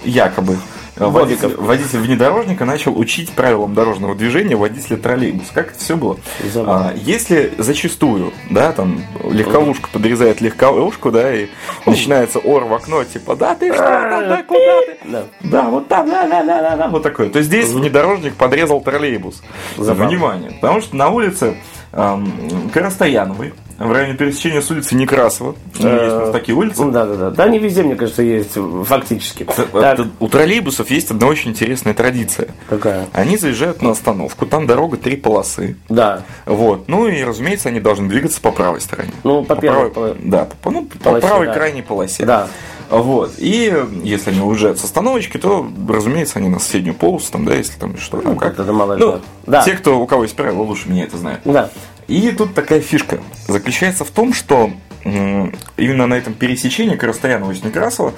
якобы, 0.03 0.57
э, 0.95 1.05
водитель, 1.05 1.55
водитель 1.55 1.99
внедорожника 1.99 2.65
начал 2.65 2.97
учить 2.97 3.31
правилам 3.31 3.73
дорожного 3.73 4.15
движения 4.15 4.55
водителя 4.55 4.97
троллейбуса. 4.97 5.53
Как 5.53 5.71
это 5.71 5.79
все 5.79 5.95
было? 5.95 6.17
Забавно. 6.51 6.89
А, 6.89 6.93
если 6.95 7.53
зачастую, 7.57 8.33
да, 8.49 8.71
там 8.71 9.01
легковушка 9.29 9.89
подрезает 9.91 10.41
легковушку, 10.41 11.11
да, 11.11 11.33
и 11.33 11.47
начинается 11.85 12.39
ор 12.39 12.65
в 12.65 12.73
окно, 12.73 13.03
типа, 13.03 13.35
да 13.35 13.55
ты 13.55 13.73
что, 13.73 13.83
там, 13.83 14.27
да, 14.29 14.43
куда 14.43 14.81
ты? 14.85 14.97
Да. 15.05 15.23
Да, 15.41 15.69
вот 15.69 15.87
там, 15.87 16.09
да, 16.09 16.27
да, 16.27 16.43
да, 16.43 16.61
да, 16.61 16.75
да, 16.77 16.87
вот 16.87 17.03
такое. 17.03 17.29
То 17.29 17.41
здесь 17.41 17.69
внедорожник 17.69 18.35
подрезал 18.35 18.81
троллейбус. 18.81 19.41
Забавно. 19.77 20.07
Внимание, 20.07 20.51
потому 20.61 20.81
что 20.81 20.95
на 20.95 21.09
улице 21.09 21.57
эм, 21.91 22.69
Коростаяновой 22.73 23.53
в 23.87 23.91
районе 23.91 24.13
пересечения 24.15 24.61
с 24.61 24.69
улицы 24.71 24.95
Некрасова. 24.95 25.55
Ну, 25.79 25.89
Есть 26.21 26.31
такие 26.31 26.55
улицы. 26.57 26.83
Ну, 26.83 26.91
да, 26.91 27.05
да, 27.05 27.15
да. 27.15 27.29
Да, 27.31 27.43
они 27.45 27.59
везде, 27.59 27.83
мне 27.83 27.95
кажется, 27.95 28.21
есть, 28.23 28.57
фактически. 28.85 29.43
Это- 29.73 30.07
У 30.19 30.27
троллейбусов 30.27 30.89
есть 30.91 31.11
одна 31.11 31.27
очень 31.27 31.51
интересная 31.51 31.93
традиция. 31.93 32.49
какая? 32.69 33.07
Они 33.13 33.37
заезжают 33.37 33.81
на 33.81 33.91
остановку, 33.91 34.45
там 34.45 34.67
дорога 34.67 34.97
три 34.97 35.15
полосы. 35.15 35.75
Да. 35.89 36.23
Вот. 36.45 36.87
Ну 36.87 37.07
и, 37.07 37.23
разумеется, 37.23 37.69
они 37.69 37.79
должны 37.79 38.07
двигаться 38.07 38.39
по 38.41 38.51
правой 38.51 38.81
стороне. 38.81 39.11
Ну, 39.23 39.43
по 39.43 39.55
первой 39.55 39.89
правой, 39.89 40.15
Да, 40.19 40.47
по, 40.61 40.71
ну, 40.71 40.85
по 41.03 41.19
правой 41.19 41.47
да. 41.47 41.53
крайней 41.53 41.81
полосе. 41.81 42.25
Да. 42.25 42.47
Вот. 42.89 43.31
И 43.37 43.73
если 44.03 44.31
они 44.31 44.41
уезжают 44.41 44.77
с 44.77 44.83
остановочки, 44.83 45.37
то, 45.37 45.65
разумеется, 45.87 46.39
они 46.39 46.49
на 46.49 46.59
соседнюю 46.59 46.93
полосу, 46.93 47.31
там, 47.31 47.45
да, 47.45 47.53
если 47.55 47.79
там 47.79 47.97
что 47.97 48.19
там 48.19 48.33
как. 48.35 48.49
как-то, 48.49 48.63
да, 48.65 48.73
мало 48.73 48.93
ли 48.95 48.99
ну. 48.99 49.21
Да. 49.47 49.63
те, 49.63 49.71
кто, 49.73 49.97
у 49.97 50.05
кого 50.05 50.23
есть 50.23 50.35
правила, 50.35 50.61
лучше 50.61 50.89
меня 50.89 51.05
это 51.05 51.17
знают. 51.17 51.39
Да. 51.45 51.69
И 52.11 52.29
тут 52.31 52.53
такая 52.53 52.81
фишка 52.81 53.19
заключается 53.47 54.03
в 54.03 54.09
том, 54.11 54.33
что 54.33 54.69
именно 55.05 56.07
на 56.07 56.15
этом 56.15 56.33
пересечении 56.33 56.97
Красноярного 56.97 57.53
и 57.53 57.61
Некрасова 57.65 58.13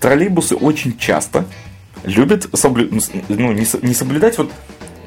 троллейбусы 0.00 0.54
очень 0.54 0.98
часто 0.98 1.46
любят 2.04 2.44
соблю- 2.52 2.90
ну, 3.28 3.52
не, 3.52 3.64
со- 3.64 3.84
не 3.84 3.94
соблюдать 3.94 4.36
вот 4.36 4.52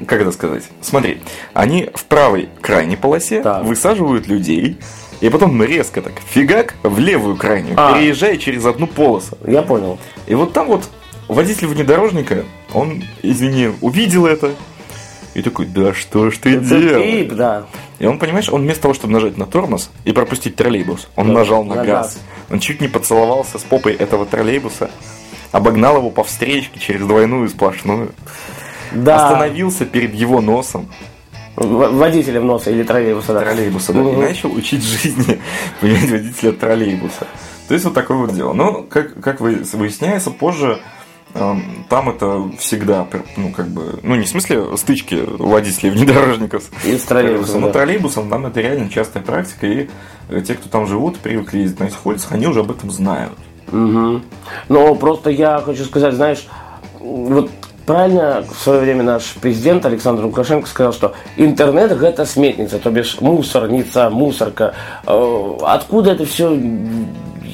как 0.08 0.20
это 0.20 0.32
сказать? 0.32 0.64
Смотри, 0.80 1.20
они 1.54 1.88
в 1.94 2.04
правой 2.06 2.48
крайней 2.60 2.96
полосе 2.96 3.42
Так. 3.42 3.62
высаживают 3.64 4.26
людей, 4.26 4.76
и 5.20 5.28
потом 5.28 5.62
резко 5.62 6.02
так 6.02 6.14
фигак 6.28 6.74
в 6.82 6.98
левую 6.98 7.36
крайнюю, 7.36 7.74
А. 7.76 7.94
переезжая 7.94 8.36
через 8.38 8.66
одну 8.66 8.88
полосу. 8.88 9.38
Я 9.46 9.62
понял. 9.62 10.00
И 10.26 10.34
вот 10.34 10.52
там 10.52 10.66
вот 10.66 10.88
водитель 11.28 11.68
внедорожника, 11.68 12.44
он, 12.74 13.04
извини, 13.22 13.70
увидел 13.80 14.26
это 14.26 14.52
и 15.34 15.42
такой, 15.42 15.66
да 15.66 15.94
что 15.94 16.30
ж 16.30 16.36
ты 16.38 16.56
Это 16.56 16.64
делаешь? 16.64 17.26
пип, 17.28 17.32
да. 17.34 17.64
И 17.98 18.06
он, 18.06 18.18
понимаешь, 18.18 18.48
он 18.50 18.62
вместо 18.62 18.82
того, 18.82 18.94
чтобы 18.94 19.12
нажать 19.14 19.36
на 19.38 19.46
тормоз 19.46 19.90
и 20.04 20.12
пропустить 20.12 20.56
троллейбус, 20.56 21.08
он 21.16 21.28
Да, 21.28 21.34
нажал 21.34 21.64
на, 21.64 21.76
на 21.76 21.84
газ. 21.84 22.06
газ. 22.14 22.18
Он 22.50 22.60
чуть 22.60 22.80
не 22.80 22.88
поцеловался 22.88 23.58
с 23.58 23.62
попой 23.62 23.92
этого 23.94 24.26
троллейбуса, 24.26 24.90
обогнал 25.52 25.98
его 25.98 26.10
по 26.10 26.24
встречке 26.24 26.78
через 26.80 27.06
двойную 27.06 27.48
сплошную, 27.48 28.12
Да. 28.92 29.24
остановился 29.26 29.86
перед 29.86 30.14
его 30.14 30.40
носом 30.40 30.88
В- 31.56 31.96
Водителя 31.98 32.40
в 32.40 32.44
носа 32.44 32.70
или 32.70 32.82
троллейбуса, 32.82 33.34
да. 33.34 33.40
троллейбуса, 33.40 33.92
да, 33.92 34.00
и 34.00 34.02
Мгм. 34.04 34.20
начал 34.20 34.52
учить 34.52 34.82
жизни, 34.82 35.38
понимаете, 35.80 36.06
водителя 36.12 36.52
троллейбуса. 36.52 37.26
То 37.68 37.74
есть 37.74 37.84
вот 37.84 37.94
такое 37.94 38.16
вот 38.16 38.34
дело. 38.34 38.52
Но, 38.54 38.82
как, 38.82 39.20
как 39.20 39.40
вы- 39.40 39.62
выясняется, 39.74 40.30
позже 40.30 40.80
там 41.32 42.10
это 42.10 42.50
всегда, 42.58 43.06
ну, 43.36 43.50
как 43.52 43.68
бы, 43.68 43.98
ну, 44.02 44.16
не 44.16 44.24
в 44.24 44.28
смысле 44.28 44.76
стычки 44.76 45.22
водителей 45.26 45.90
внедорожников 45.90 46.64
И 46.84 46.96
с 46.96 47.02
троллейбусом, 47.02 47.62
но 47.62 47.66
да. 47.68 47.72
троллейбусом 47.72 48.28
там 48.28 48.46
это 48.46 48.60
реально 48.60 48.90
частая 48.90 49.22
практика, 49.22 49.66
и 49.66 49.88
э, 50.28 50.40
те, 50.42 50.54
кто 50.54 50.68
там 50.68 50.86
живут, 50.86 51.18
привыкли 51.18 51.60
ездить 51.60 51.80
на 51.80 51.84
этих 51.84 52.04
улицах, 52.04 52.32
они 52.32 52.46
уже 52.46 52.60
об 52.60 52.70
этом 52.70 52.90
знают. 52.90 53.32
Мгм. 53.70 54.22
Но 54.68 54.94
просто 54.94 55.30
я 55.30 55.60
хочу 55.64 55.84
сказать, 55.84 56.14
знаешь, 56.14 56.46
вот 57.00 57.50
правильно 57.86 58.44
в 58.48 58.58
свое 58.62 58.80
время 58.80 59.02
наш 59.02 59.34
президент 59.40 59.84
Александр 59.86 60.24
Лукашенко 60.24 60.68
сказал, 60.68 60.92
что 60.92 61.14
интернет 61.36 61.90
это 61.90 62.26
сметница, 62.26 62.78
то 62.78 62.90
бишь 62.90 63.20
мусорница, 63.20 64.10
мусорка. 64.10 64.74
Э, 65.06 65.56
Откуда 65.62 66.12
это 66.12 66.24
все, 66.26 66.56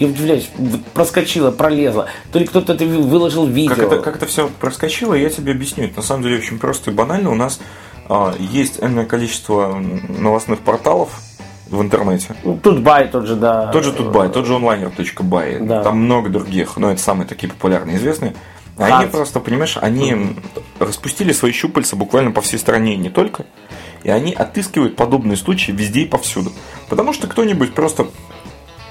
я 0.00 0.06
удивляюсь, 0.08 0.48
вот 0.56 0.84
проскочило, 0.94 1.50
пролезло? 1.50 2.06
То 2.32 2.38
ли 2.38 2.46
кто-то 2.46 2.72
это 2.74 2.84
вы- 2.84 3.02
выложил 3.02 3.46
видео. 3.46 3.74
Как 3.74 3.84
это, 3.84 3.98
как 3.98 4.16
это 4.16 4.26
все 4.26 4.48
проскочило, 4.60 5.14
я 5.14 5.30
тебе 5.30 5.52
объясню. 5.52 5.84
Это 5.84 5.96
на 5.96 6.02
самом 6.02 6.22
деле 6.22 6.38
очень 6.38 6.58
просто 6.58 6.90
и 6.90 6.94
банально. 6.94 7.30
У 7.30 7.34
нас 7.34 7.60
а, 8.08 8.34
есть 8.38 8.78
энное 8.82 9.04
количество 9.06 9.74
новостных 10.08 10.60
порталов 10.60 11.20
в 11.68 11.82
интернете. 11.82 12.34
Ну, 12.44 12.58
Тут 12.62 12.80
бай 12.82 13.08
тот 13.08 13.26
же, 13.26 13.36
да. 13.36 13.66
Тот 13.66 13.84
же 13.84 13.92
Тутбай, 13.92 14.30
тот 14.30 14.46
же 14.46 14.54
онлайнер.бай, 14.54 15.58
Да. 15.60 15.82
там 15.82 15.98
много 15.98 16.30
других, 16.30 16.76
но 16.78 16.90
это 16.90 17.00
самые 17.00 17.26
такие 17.26 17.48
популярные, 17.48 17.96
известные. 17.98 18.34
Они 18.78 18.92
Хат. 18.92 19.10
просто, 19.10 19.40
понимаешь, 19.40 19.76
они 19.80 20.36
распустили 20.78 21.32
свои 21.32 21.52
щупальца 21.52 21.96
буквально 21.96 22.30
по 22.30 22.40
всей 22.40 22.58
стране 22.58 22.94
и 22.94 22.96
не 22.96 23.10
только. 23.10 23.44
И 24.04 24.10
они 24.10 24.32
отыскивают 24.32 24.94
подобные 24.94 25.36
случаи 25.36 25.72
везде 25.72 26.02
и 26.02 26.04
повсюду. 26.06 26.52
Потому 26.88 27.12
что 27.12 27.26
кто-нибудь 27.26 27.74
просто, 27.74 28.06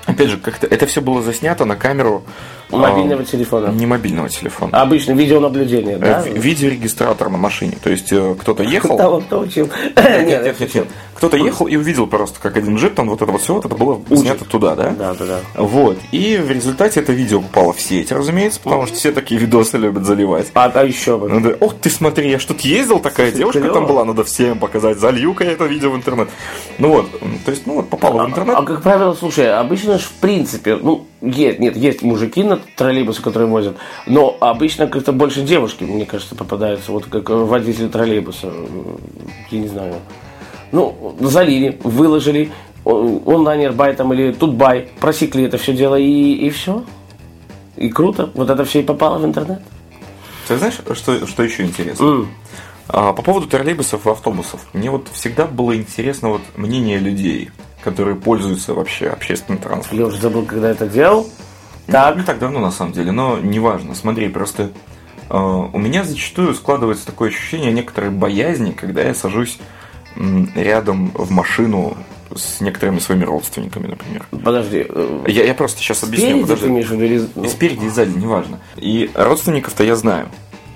опять 0.08 0.30
же, 0.30 0.38
как-то 0.38 0.66
это 0.66 0.88
все 0.88 1.02
было 1.02 1.22
заснято 1.22 1.66
на 1.66 1.76
камеру 1.76 2.24
Мобильного 2.70 3.22
а, 3.22 3.26
телефона. 3.26 3.68
не 3.68 3.86
мобильного 3.86 4.30
телефона. 4.30 4.82
Обычно 4.82 5.14
видеонаблюдение, 5.14 5.98
да? 5.98 6.24
Э, 6.26 6.30
ви- 6.30 6.40
Видеорегистратор 6.40 7.30
на 7.30 7.38
машине. 7.38 7.78
То 7.82 7.90
есть 7.90 8.12
э, 8.12 8.36
кто-то 8.40 8.64
ехал. 8.78 8.98
Того, 8.98 9.22
кто 9.22 9.40
учил. 9.40 9.70
Нет, 9.96 10.28
нет, 10.44 10.60
нет, 10.60 10.76
нет. 10.76 10.88
Кто-то 11.16 11.38
ехал 11.38 11.66
и 11.66 11.76
увидел 11.76 12.06
просто, 12.06 12.40
как 12.40 12.58
один 12.58 12.76
джип, 12.76 12.94
там 12.94 13.10
вот 13.10 13.22
это 13.22 13.32
вот 13.32 13.42
все, 13.42 13.56
вот 13.56 13.66
это 13.66 13.76
было 13.76 14.00
снято 14.16 14.46
туда, 14.46 14.76
да? 14.76 14.92
Да, 14.92 15.14
да, 15.16 15.26
да. 15.26 15.40
Вот. 15.56 15.98
И 16.12 16.38
в 16.38 16.52
результате 16.52 17.00
это 17.00 17.12
видео 17.12 17.42
попало 17.42 17.74
в 17.74 17.82
сеть, 17.82 18.12
разумеется, 18.12 18.60
потому 18.60 18.86
что 18.86 18.96
все 18.96 19.12
такие 19.12 19.40
видосы 19.42 19.78
любят 19.78 20.06
заливать. 20.06 20.52
А, 20.54 20.72
а 20.74 20.84
еще 20.84 21.18
бы. 21.18 21.58
Ох 21.60 21.76
ты 21.82 21.90
смотри, 21.90 22.30
я 22.30 22.38
что-то 22.38 22.68
ездил, 22.68 23.00
такая 23.00 23.32
девушка 23.32 23.62
там 23.70 23.88
была, 23.88 24.06
надо 24.06 24.24
всем 24.24 24.60
показать, 24.60 25.00
залью-ка 25.00 25.44
я 25.44 25.54
это 25.54 25.66
видео 25.66 25.92
в 25.92 25.96
интернет. 25.96 26.30
Ну 26.78 26.90
вот, 26.90 27.20
то 27.46 27.52
есть, 27.52 27.66
ну 27.66 27.76
вот 27.76 27.90
попало 27.90 28.24
в 28.24 28.30
интернет. 28.30 28.56
А, 28.58 28.64
как 28.64 28.84
правило, 28.84 29.16
слушай, 29.16 29.52
обычно 29.52 29.98
же 29.98 30.06
в 30.06 30.12
принципе, 30.12 30.76
ну, 30.76 31.08
есть, 31.22 31.60
нет, 31.60 31.76
есть 31.76 32.02
мужики 32.02 32.44
на 32.44 32.60
троллейбусы, 32.76 33.22
которые 33.22 33.50
возят, 33.50 33.78
но 34.06 34.38
обычно 34.40 34.88
как-то 34.88 35.12
больше 35.12 35.42
девушки, 35.42 35.84
мне 35.84 36.06
кажется, 36.06 36.36
попадаются, 36.36 36.92
вот 36.92 37.06
как 37.06 37.30
водители 37.30 37.88
троллейбуса, 37.88 38.52
я 39.50 39.60
не 39.60 39.68
знаю. 39.68 39.96
Ну, 40.72 41.16
залили, 41.20 41.80
выложили, 41.84 42.52
о- 42.84 43.22
онлайнер 43.26 43.72
бай 43.74 43.96
там 43.96 44.14
или 44.14 44.32
тут 44.34 44.54
бай, 44.54 44.90
просекли 45.00 45.44
это 45.44 45.58
все 45.58 45.74
дело 45.74 45.96
и, 45.96 46.34
и 46.34 46.50
все. 46.50 46.84
И 47.76 47.90
круто, 47.90 48.32
вот 48.34 48.50
это 48.50 48.66
все 48.66 48.80
и 48.82 48.84
попало 48.84 49.18
в 49.18 49.26
интернет. 49.26 49.62
Ты 50.48 50.58
знаешь, 50.58 50.80
что, 50.94 51.28
что 51.28 51.44
еще 51.44 51.64
интересно? 51.64 52.04
М. 52.04 52.28
А, 52.90 53.12
по 53.14 53.22
поводу 53.22 53.48
троллейбусов 53.48 54.08
и 54.08 54.10
автобусов. 54.10 54.66
Мне 54.74 54.90
вот 54.90 55.10
всегда 55.12 55.46
было 55.46 55.76
интересно 55.76 56.30
вот 56.30 56.42
мнение 56.56 57.00
людей, 57.00 57.52
которые 57.88 58.16
пользуются 58.18 58.74
вообще 58.74 59.08
общественным 59.08 59.62
транспортом. 59.62 59.98
Я 60.00 60.06
уже 60.08 60.20
забыл, 60.20 60.44
когда 60.44 60.70
это 60.72 60.88
делал. 60.88 61.30
Так, 61.86 62.18
Не 62.18 62.24
так 62.24 62.38
давно, 62.40 62.60
на 62.60 62.72
самом 62.72 62.92
деле, 62.92 63.12
но 63.14 63.38
неважно. 63.40 63.96
Смотри, 63.96 64.28
просто 64.28 64.72
э, 65.30 65.38
у 65.38 65.80
меня 65.80 66.04
зачастую 66.04 66.54
складывается 66.54 67.06
такое 67.06 67.30
ощущение 67.30 67.72
некоторой 67.72 68.10
боязни, 68.10 68.72
когда 68.72 69.04
я 69.04 69.14
сажусь 69.14 69.58
рядом 70.56 71.12
в 71.14 71.32
машину 71.32 71.96
с 72.36 72.60
некоторыми 72.60 73.00
своими 73.00 73.24
родственниками, 73.24 73.88
например. 73.88 74.26
подожди. 74.44 74.86
э, 74.90 75.24
Я, 75.28 75.46
я 75.46 75.54
просто 75.54 75.80
сейчас 75.80 76.04
объясню. 76.04 76.28
Спереди 76.30 76.42
подожди. 76.44 76.64
ты 76.66 76.70
имеешь 76.72 76.88
в 76.88 76.92
виду 76.92 77.04
или- 77.06 77.20
И 77.24 77.28
ну, 77.36 77.48
спереди, 77.50 77.86
и 77.86 77.90
сзади, 77.90 78.18
неважно. 78.18 78.60
И 78.76 79.10
родственников-то 79.16 79.84
я 79.86 79.96
знаю. 79.96 80.28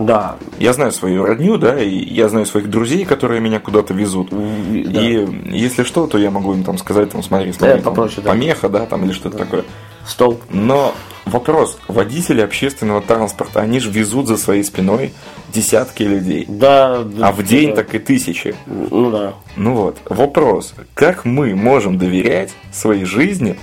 Да, 0.06 0.38
Я 0.60 0.74
знаю 0.74 0.92
свою 0.92 1.26
родню, 1.26 1.58
да, 1.58 1.80
и 1.82 1.90
я 1.90 2.30
знаю 2.30 2.46
своих 2.46 2.70
друзей, 2.70 3.06
которые 3.06 3.42
меня 3.42 3.60
куда-то 3.60 3.94
везут. 3.94 4.30
да. 4.32 4.38
И 4.38 5.28
если 5.52 5.84
что, 5.84 6.08
то 6.08 6.18
я 6.18 6.32
могу 6.32 6.54
им 6.54 6.64
там 6.64 6.78
сказать, 6.78 7.10
там, 7.12 7.24
смотри, 7.24 7.52
смотри, 7.54 7.76
там, 7.76 7.84
попроще, 7.84 8.22
да. 8.24 8.30
помеха, 8.32 8.70
да, 8.70 8.86
там, 8.86 9.06
или 9.06 9.12
что-то 9.12 9.38
такое. 9.38 9.64
стол. 10.06 10.40
Но 10.50 10.94
вопрос, 11.26 11.78
водители 11.88 12.42
общественного 12.42 13.02
транспорта, 13.02 13.62
они 13.62 13.80
же 13.80 13.92
везут 13.92 14.28
за 14.28 14.38
своей 14.38 14.64
спиной 14.64 15.14
десятки 15.54 16.04
людей. 16.04 16.46
Да, 16.48 17.04
да, 17.04 17.28
А 17.28 17.32
в 17.32 17.44
день 17.44 17.70
да. 17.70 17.78
так 17.78 17.94
и 17.96 18.00
тысячи. 18.00 18.56
Ну 18.66 19.12
да. 19.12 19.34
Ну 19.56 19.76
вот, 19.76 19.98
вопрос, 20.10 20.74
как 20.94 21.26
мы 21.26 21.56
можем 21.56 21.98
доверять 21.98 22.52
своей 22.72 23.06
жизни 23.06 23.58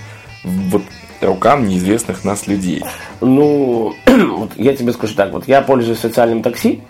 вот 0.44 0.83
рукам 1.21 1.67
неизвестных 1.69 2.25
нас 2.25 2.47
людей? 2.47 2.85
Ну, 3.21 3.95
вот 4.07 4.53
я 4.57 4.75
тебе 4.77 4.93
скажу 4.93 5.15
так, 5.15 5.33
вот 5.33 5.49
я 5.49 5.63
пользуюсь 5.63 5.99
социальным 5.99 6.43
такси. 6.43 6.81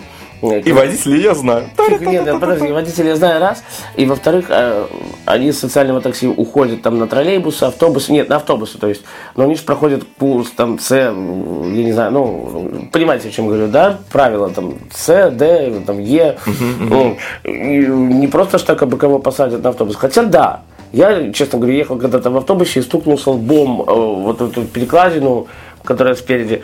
И 0.40 0.72
водителей 0.72 1.22
я 1.22 1.34
знаю. 1.34 1.64
Нет, 2.12 2.40
подожди, 2.40 2.68
водителя 2.68 3.08
я 3.08 3.16
знаю 3.16 3.40
раз. 3.40 3.64
И 3.96 4.06
во-вторых, 4.06 4.46
э, 4.50 4.86
они 5.24 5.50
с 5.50 5.58
социального 5.58 6.00
такси 6.00 6.28
уходят 6.28 6.80
там 6.82 6.98
на 6.98 7.08
троллейбусы, 7.08 7.64
автобусы, 7.64 8.12
нет, 8.12 8.28
на 8.28 8.36
автобусы, 8.36 8.78
то 8.78 8.86
есть, 8.86 9.02
но 9.34 9.44
они 9.44 9.56
же 9.56 9.62
проходят 9.62 10.04
курс 10.18 10.50
там 10.50 10.78
С, 10.78 10.94
я 10.94 11.10
не 11.12 11.92
знаю, 11.92 12.12
ну, 12.12 12.88
понимаете, 12.92 13.28
о 13.28 13.32
чем 13.32 13.48
говорю, 13.48 13.66
да, 13.66 13.98
правила 14.12 14.48
там 14.50 14.74
С, 14.94 15.30
Д, 15.30 15.82
там 15.84 15.98
Е, 15.98 16.38
Ну, 16.78 17.16
не 17.44 18.28
просто 18.28 18.58
ж 18.58 18.62
так, 18.62 18.80
абы 18.82 18.96
кого 18.96 19.18
посадят 19.18 19.64
на 19.64 19.70
автобус, 19.70 19.96
хотя 19.96 20.22
да, 20.22 20.60
я, 20.92 21.32
честно 21.32 21.58
говоря, 21.58 21.76
ехал 21.76 21.96
когда-то 21.98 22.30
в 22.30 22.36
автобусе 22.36 22.80
и 22.80 22.82
стукнулся 22.82 23.30
лбом 23.30 23.82
э, 23.82 23.84
вот 23.94 24.40
эту 24.40 24.62
перекладину, 24.64 25.46
которая 25.84 26.14
спереди. 26.14 26.62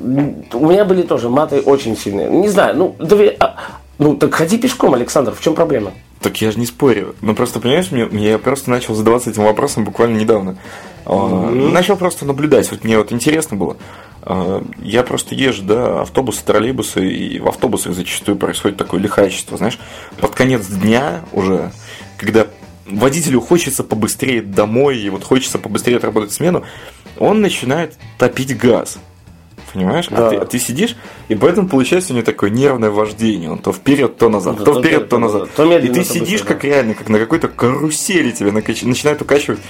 У 0.00 0.66
меня 0.68 0.84
были 0.84 1.02
тоже 1.02 1.28
маты 1.28 1.60
очень 1.60 1.96
сильные. 1.96 2.28
Не 2.30 2.48
знаю, 2.48 2.76
ну, 2.76 2.96
дове- 2.98 3.36
а, 3.40 3.56
ну 3.98 4.14
так 4.16 4.32
ходи 4.34 4.58
пешком, 4.58 4.94
Александр, 4.94 5.32
в 5.34 5.40
чем 5.40 5.54
проблема? 5.54 5.92
Так 6.20 6.40
я 6.40 6.50
же 6.50 6.58
не 6.58 6.66
спорю. 6.66 7.14
Ну 7.20 7.34
просто, 7.34 7.60
понимаешь, 7.60 7.90
мне, 7.90 8.06
я 8.30 8.38
просто 8.38 8.70
начал 8.70 8.94
задаваться 8.94 9.30
этим 9.30 9.44
вопросом 9.44 9.84
буквально 9.84 10.18
недавно. 10.18 10.56
А, 11.04 11.50
Начал 11.50 11.96
просто 11.96 12.26
наблюдать. 12.26 12.70
Вот 12.70 12.84
мне 12.84 12.98
вот 12.98 13.12
интересно 13.12 13.56
было. 13.56 13.76
А, 14.22 14.62
Я 14.82 15.02
просто 15.04 15.34
езжу, 15.34 15.62
да, 15.62 16.02
автобусы, 16.02 16.44
троллейбусы, 16.44 17.08
и 17.08 17.38
в 17.40 17.48
автобусах 17.48 17.94
зачастую 17.94 18.36
происходит 18.36 18.76
такое 18.78 19.00
лихачество, 19.00 19.56
знаешь, 19.56 19.78
под 20.20 20.34
конец 20.34 20.66
дня 20.66 21.20
уже, 21.32 21.70
когда 22.18 22.46
водителю 22.90 23.40
хочется 23.40 23.84
побыстрее 23.84 24.42
домой, 24.42 24.98
и 24.98 25.10
вот 25.10 25.24
хочется 25.24 25.58
побыстрее 25.58 25.96
отработать 25.96 26.32
смену, 26.32 26.64
он 27.18 27.40
начинает 27.40 27.98
топить 28.18 28.56
газ. 28.56 28.98
Понимаешь? 29.72 30.06
Да. 30.08 30.28
А, 30.28 30.30
ты, 30.30 30.36
а 30.36 30.46
ты 30.46 30.58
сидишь, 30.58 30.96
и 31.28 31.34
поэтому 31.34 31.68
получается 31.68 32.12
у 32.12 32.16
него 32.16 32.24
такое 32.24 32.50
нервное 32.50 32.90
вождение. 32.90 33.50
Он 33.50 33.58
то 33.58 33.72
вперед, 33.72 34.16
то 34.16 34.28
назад, 34.28 34.56
Да, 34.58 34.64
то 34.64 34.74
то 34.74 34.80
вперед, 34.80 35.08
то 35.08 35.18
назад. 35.18 35.50
То 35.54 35.70
и 35.78 35.88
ты 35.88 36.04
сидишь 36.04 36.40
быстро, 36.40 36.54
как 36.54 36.64
реально, 36.64 36.94
как 36.94 37.08
на 37.08 37.18
какой-то 37.18 37.48
карусели 37.48 38.30
тебя 38.30 38.50
накач- 38.50 38.86
начинает 38.86 39.20
укачивать. 39.20 39.60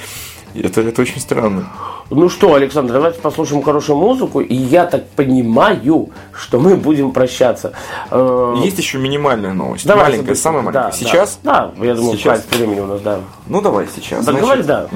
Это, 0.55 0.81
это 0.81 1.03
очень 1.03 1.21
странно. 1.21 1.69
Ну 2.11 2.29
что, 2.31 2.55
Александр, 2.55 2.95
давайте 2.95 3.21
послушаем 3.21 3.63
хорошую 3.63 3.99
музыку, 3.99 4.41
и 4.41 4.55
я 4.55 4.87
так 4.87 5.07
понимаю, 5.11 6.09
что 6.33 6.59
мы 6.59 6.77
будем 6.77 7.13
прощаться. 7.13 7.75
Э, 8.11 8.55
Есть 8.65 8.79
еще 8.79 8.97
минимальная 8.99 9.53
новость. 9.53 9.87
давай, 9.87 10.05
маленькая, 10.05 10.31
быстренько. 10.31 10.41
самая 10.43 10.63
маленькая. 10.63 10.91
Да, 10.91 10.93
сейчас? 10.97 11.39
Да, 11.43 11.73
Да, 11.77 11.85
я 11.85 11.95
думаю, 11.95 12.17
Сейчас. 12.17 12.47
времени 12.51 12.81
у 12.81 12.87
нас, 12.87 13.01
да. 13.03 13.21
Ну 13.47 13.61
давай 13.61 13.87
сейчас. 13.95 14.25
Да, 14.25 14.33
говори, 14.33 14.63
да. 14.63 14.89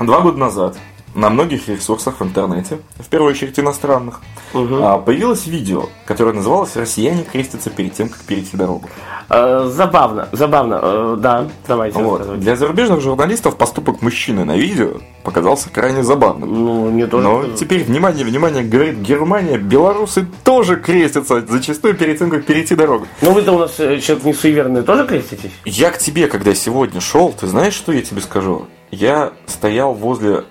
Два 0.00 0.20
года 0.20 0.38
назад 0.38 0.76
на 1.14 1.30
многих 1.30 1.68
ресурсах 1.68 2.20
в 2.20 2.24
интернете, 2.24 2.78
в 2.98 3.08
первую 3.08 3.30
очередь 3.30 3.58
иностранных, 3.58 4.20
а, 4.52 4.98
появилось 4.98 5.46
видео, 5.46 5.88
которое 6.06 6.34
называлось 6.34 6.76
«Россияне 6.76 7.24
крестятся 7.24 7.70
перед 7.70 7.94
тем, 7.94 8.08
как 8.08 8.20
перейти 8.22 8.56
дорогу». 8.56 8.88
Э, 9.30 9.70
забавно, 9.72 10.28
забавно, 10.32 10.80
э, 10.82 11.16
да, 11.18 11.46
давайте 11.66 11.98
Вот. 11.98 12.38
Для 12.38 12.56
зарубежных 12.56 13.00
журналистов 13.00 13.56
поступок 13.56 14.02
мужчины 14.02 14.44
на 14.44 14.56
видео 14.56 14.98
показался 15.22 15.70
крайне 15.70 16.02
забавным. 16.02 16.52
Ну, 16.52 16.90
не 16.90 17.06
то, 17.06 17.20
Но 17.20 17.44
теперь, 17.56 17.84
внимание, 17.84 18.24
внимание, 18.24 18.62
говорит 18.62 18.96
Германия, 18.96 19.56
белорусы 19.56 20.26
тоже 20.44 20.76
крестятся, 20.76 21.44
зачастую 21.46 21.94
перед 21.94 22.18
тем, 22.18 22.30
как 22.30 22.44
перейти 22.44 22.74
дорогу. 22.74 23.06
Ну 23.22 23.32
вы-то 23.32 23.52
у 23.52 23.58
нас 23.58 23.80
э, 23.80 23.98
человек 23.98 24.24
не 24.24 24.34
суеверный, 24.34 24.82
тоже 24.82 25.06
креститесь? 25.06 25.52
Я 25.64 25.90
к 25.90 25.98
тебе, 25.98 26.28
когда 26.28 26.54
сегодня 26.54 27.00
шел, 27.00 27.32
ты 27.32 27.46
знаешь, 27.46 27.74
что 27.74 27.92
я 27.92 28.02
тебе 28.02 28.20
скажу? 28.20 28.66
Я 28.90 29.32
стоял 29.46 29.92
возле, 29.94 30.44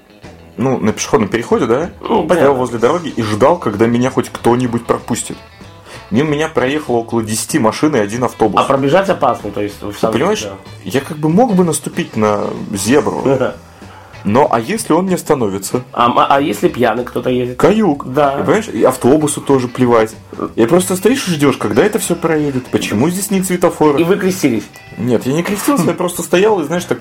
ну, 0.58 0.78
на 0.80 0.94
пешеходном 0.94 1.30
переходе, 1.30 1.66
да? 1.66 1.90
Ну. 2.02 2.26
Стоял 2.26 2.56
возле 2.56 2.80
дороги 2.80 3.10
и 3.10 3.22
ждал, 3.22 3.58
когда 3.58 3.88
меня 3.88 4.10
хоть 4.10 4.30
кто-нибудь 4.30 4.86
пропустит. 4.86 5.38
Мимо 6.12 6.30
меня 6.30 6.48
проехало 6.48 6.98
около 6.98 7.24
10 7.24 7.60
машин 7.60 7.96
и 7.96 8.00
один 8.00 8.24
автобус. 8.24 8.62
А 8.62 8.66
пробежать 8.66 9.10
опасно, 9.10 9.50
то 9.50 9.62
есть... 9.62 9.82
в 9.82 9.94
самом- 9.94 10.14
понимаешь, 10.14 10.44
да. 10.44 10.52
я 10.84 11.02
как 11.02 11.18
бы 11.18 11.30
мог 11.30 11.56
бы 11.56 11.64
наступить 11.64 12.16
на 12.16 12.46
зебру, 12.72 13.24
но 14.24 14.48
а 14.52 14.60
если 14.60 14.94
он 14.94 15.08
не 15.08 15.16
остановится? 15.16 15.84
А, 15.92 16.14
а 16.30 16.40
если 16.40 16.68
пьяный 16.68 17.04
кто-то 17.04 17.32
едет? 17.32 17.58
Каюк. 17.58 18.06
Да. 18.14 18.36
И, 18.36 18.44
понимаешь, 18.44 18.68
и 18.68 18.84
автобусу 18.84 19.42
тоже 19.42 19.68
плевать. 19.68 20.16
И 20.56 20.66
просто 20.68 20.96
стоишь 20.96 21.28
и 21.28 21.32
ждешь, 21.32 21.58
когда 21.58 21.84
это 21.84 21.98
все 21.98 22.16
проедет. 22.16 22.68
Почему 22.68 23.10
здесь 23.10 23.32
не 23.32 23.42
светофоры? 23.42 24.00
И 24.00 24.04
вы 24.04 24.18
крестились? 24.18 24.66
Нет, 24.98 25.26
я 25.26 25.34
не 25.34 25.42
крестился, 25.42 25.86
я 25.86 25.94
просто 25.94 26.22
стоял 26.22 26.60
и, 26.60 26.64
знаешь, 26.64 26.86
так... 26.86 27.00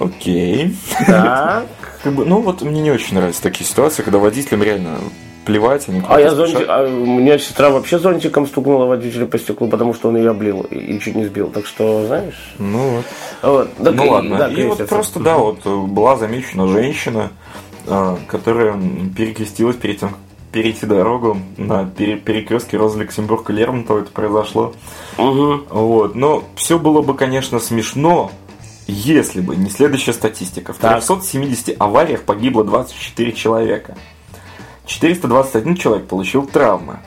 Окей. 0.00 0.76
Да. 1.06 1.64
Как 2.02 2.12
бы, 2.14 2.24
ну 2.24 2.40
вот 2.40 2.62
мне 2.62 2.80
не 2.80 2.90
очень 2.90 3.16
нравятся 3.16 3.42
такие 3.42 3.64
ситуации, 3.68 4.02
когда 4.02 4.18
водителям 4.18 4.62
реально 4.62 4.98
плевать, 5.44 5.88
они 5.88 6.02
А 6.08 6.20
я 6.20 6.30
зонтик, 6.34 6.66
а 6.68 6.84
у 6.84 7.06
меня 7.18 7.38
сестра 7.38 7.70
вообще 7.70 7.98
зонтиком 7.98 8.46
стукнула 8.46 8.86
водителя 8.86 9.26
по 9.26 9.38
стеклу, 9.38 9.68
потому 9.68 9.92
что 9.94 10.08
он 10.08 10.16
ее 10.16 10.30
облил 10.30 10.62
и, 10.62 10.98
чуть 11.00 11.16
не 11.16 11.24
сбил. 11.24 11.48
Так 11.48 11.66
что, 11.66 12.06
знаешь. 12.06 12.54
Ну 12.58 12.78
вот. 12.96 13.04
Вот. 13.42 13.74
Так 13.76 13.94
Ну 13.94 14.04
и- 14.04 14.08
ладно. 14.08 14.38
да, 14.38 14.48
и 14.48 14.54
вот 14.64 14.76
крестятся. 14.78 14.94
просто, 14.94 15.20
да, 15.20 15.36
вот 15.38 15.66
была 15.66 16.16
замечена 16.16 16.68
женщина, 16.68 17.30
э, 17.86 18.16
которая 18.28 18.80
перекрестилась 19.16 19.76
перед 19.76 19.98
тем, 20.00 20.10
перейти 20.52 20.86
дорогу 20.86 21.38
на 21.56 21.86
пере- 21.86 22.18
перекрестке 22.18 22.76
Роза 22.76 22.98
Люксембург 23.00 23.48
и 23.50 23.52
Лермонтова 23.54 24.00
это 24.00 24.10
произошло. 24.12 24.74
Мгм. 25.18 25.64
Вот. 25.70 26.14
Но 26.14 26.44
все 26.56 26.78
было 26.78 27.02
бы, 27.02 27.14
конечно, 27.14 27.58
смешно, 27.58 28.30
если 28.86 29.40
бы 29.40 29.56
не 29.56 29.70
следующая 29.70 30.12
статистика. 30.12 30.72
В 30.72 30.78
Так. 30.78 30.96
370 31.04 31.76
авариях 31.78 32.22
погибло 32.22 32.64
24 32.64 33.32
человека. 33.32 33.96
421 34.86 35.76
человек 35.76 36.06
получил 36.06 36.46
травмы. 36.46 36.98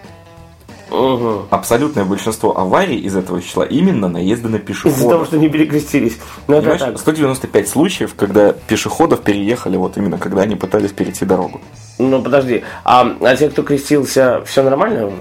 Мгм. 0.92 1.48
Абсолютное 1.50 2.06
большинство 2.06 2.58
аварий 2.58 2.98
из 3.00 3.16
этого 3.16 3.42
числа 3.42 3.64
именно 3.64 4.08
наезды 4.08 4.48
на 4.50 4.58
Из-за 4.58 4.66
пешеходов. 4.66 5.10
того, 5.10 5.26
что 5.26 5.38
не 5.38 5.50
перекрестились. 5.50 6.18
Ну, 6.48 6.58
Понимаешь, 6.60 6.80
так. 6.80 7.00
195 7.00 7.68
случаев, 7.68 8.14
когда 8.16 8.54
пешеходов 8.54 9.22
переехали, 9.22 9.78
вот 9.78 9.98
именно 9.98 10.18
когда 10.20 10.44
они 10.44 10.56
пытались 10.56 10.92
перейти 10.92 11.26
дорогу. 11.26 11.60
Ну, 11.98 12.22
подожди. 12.22 12.64
А, 12.84 13.16
а 13.20 13.36
те, 13.36 13.50
кто 13.50 13.64
крестился, 13.64 14.44
все 14.46 14.62
нормально? 14.64 15.12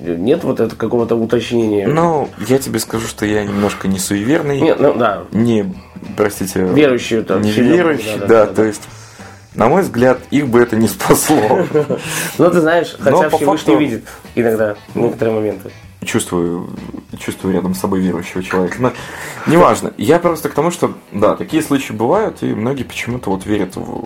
Нет 0.00 0.44
вот 0.44 0.60
это 0.60 0.76
какого-то 0.76 1.16
уточнения? 1.16 1.88
Но 1.88 2.28
я 2.46 2.58
тебе 2.58 2.78
скажу, 2.78 3.08
что 3.08 3.24
я 3.24 3.44
немножко 3.44 3.88
не 3.88 3.98
суеверный, 3.98 4.60
Нет, 4.60 4.78
ну 4.78 4.94
да. 4.94 5.24
не, 5.32 5.74
простите, 6.16 6.64
Верующие 6.64 7.22
там. 7.22 7.42
не 7.42 7.52
сильно- 7.52 7.74
верующий, 7.74 8.18
да, 8.26 8.46
то 8.46 8.64
есть, 8.64 8.82
на 9.54 9.68
мой 9.68 9.82
взгляд, 9.82 10.20
их 10.30 10.48
бы 10.48 10.60
это 10.60 10.76
не 10.76 10.88
спасло. 10.88 11.66
Ну, 12.38 12.50
ты 12.50 12.60
знаешь, 12.60 12.96
хотя 12.98 13.28
Всевышний 13.30 13.76
видит 13.76 14.04
иногда 14.34 14.76
некоторые 14.94 15.34
моменты. 15.34 15.70
Чувствую, 16.04 16.70
чувствую 17.18 17.54
рядом 17.54 17.74
с 17.74 17.80
собой 17.80 18.00
верующего 18.00 18.42
человека. 18.42 18.76
Но 18.78 18.92
неважно. 19.46 19.92
Я 19.98 20.20
просто 20.20 20.48
к 20.48 20.54
тому, 20.54 20.70
что, 20.70 20.94
да, 21.12 21.34
такие 21.34 21.60
случаи 21.62 21.92
бывают, 21.92 22.42
и 22.42 22.54
многие 22.54 22.84
почему-то 22.84 23.30
вот 23.30 23.44
верят 23.46 23.74
в, 23.74 24.04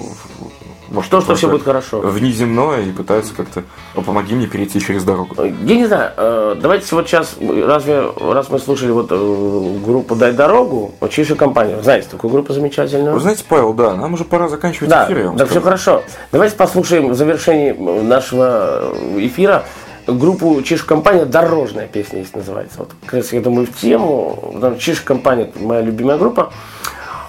в- 0.93 0.97
во 0.97 1.03
То, 1.03 1.21
что 1.21 1.35
все 1.35 1.49
будет 1.49 1.65
хорошо. 1.65 2.01
внеземное 2.01 2.83
и 2.83 2.93
пытаются 2.93 3.35
как-то, 3.35 3.63
«О, 3.95 4.03
помоги 4.03 4.35
мне 4.35 4.47
перейти 4.47 4.81
через 4.81 5.05
дорогу. 5.05 5.35
Я 5.43 5.77
не 5.77 5.87
знаю, 5.87 6.11
э, 6.17 6.57
давайте 6.61 6.95
вот 6.95 7.07
сейчас, 7.09 7.37
разве, 7.41 8.05
раз 8.21 8.49
мы 8.51 8.59
слушали 8.59 8.91
вот 8.91 9.09
э, 9.11 9.77
группу 9.85 10.15
«Дай 10.15 10.33
дорогу», 10.33 10.93
вот 11.01 11.11
чья 11.11 11.25
компания, 11.35 11.81
знаете, 11.83 12.09
такую 12.11 12.31
группу 12.31 12.53
замечательную? 12.53 13.15
Вы 13.15 13.21
знаете, 13.21 13.45
Павел, 13.49 13.73
да, 13.75 13.95
нам 13.97 14.15
уже 14.15 14.25
пора 14.25 14.49
заканчивать 14.49 14.91
Да, 14.91 15.07
эфир, 15.07 15.27
вам 15.27 15.37
так 15.37 15.47
все 15.49 15.55
скажу. 15.61 15.65
хорошо. 15.65 16.03
Давайте 16.33 16.57
послушаем 16.57 17.09
в 17.09 17.15
завершении 17.15 17.73
нашего 18.03 18.93
эфира 19.17 19.65
группу 20.07 20.61
Чиж 20.63 20.83
компания 20.83 21.25
«Дорожная 21.25 21.87
песня» 21.87 22.19
есть 22.21 22.35
называется. 22.35 22.79
Вот, 22.81 22.91
как 23.05 23.15
раз, 23.15 23.33
я 23.33 23.41
думаю, 23.41 23.67
в 23.67 23.77
тему. 23.81 24.53
Чиж 24.79 25.01
компания 25.01 25.51
моя 25.61 25.81
любимая 25.81 26.19
группа. 26.19 26.53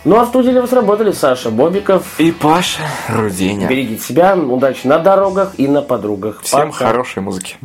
Ну 0.05 0.19
а 0.19 0.25
в 0.25 0.27
студии 0.27 0.51
для 0.51 0.59
вас 0.59 0.73
работали 0.73 1.11
Саша 1.11 1.49
Бобиков. 1.49 2.19
И 2.19 2.31
Паша 2.31 2.81
Руденя. 3.07 3.69
Берегите 3.69 4.03
себя, 4.03 4.35
удачи 4.35 4.85
на 4.85 4.99
дорогах 4.99 5.53
и 5.57 5.65
на 5.65 5.81
подругах. 5.81 6.41
Всем 6.41 6.71
Пока. 6.71 6.87
хорошей 6.87 7.21
музыки. 7.21 7.55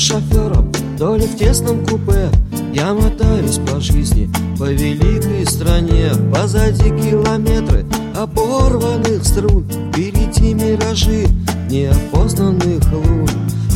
Шофером, 0.00 0.72
то 0.98 1.14
ли 1.14 1.26
в 1.26 1.36
тесном 1.36 1.86
купе. 1.86 2.30
Я 2.72 2.94
мотаюсь 2.94 3.58
по 3.58 3.80
жизни, 3.80 4.30
по 4.58 4.64
великой 4.64 5.46
стране. 5.46 6.10
Позади 6.32 6.88
километры 6.90 7.84
оборванных 8.16 9.24
струн 9.24 9.64
Впереди 9.64 10.54
миражи 10.54 11.26
неопознанных 11.68 12.82
лун. 12.92 13.28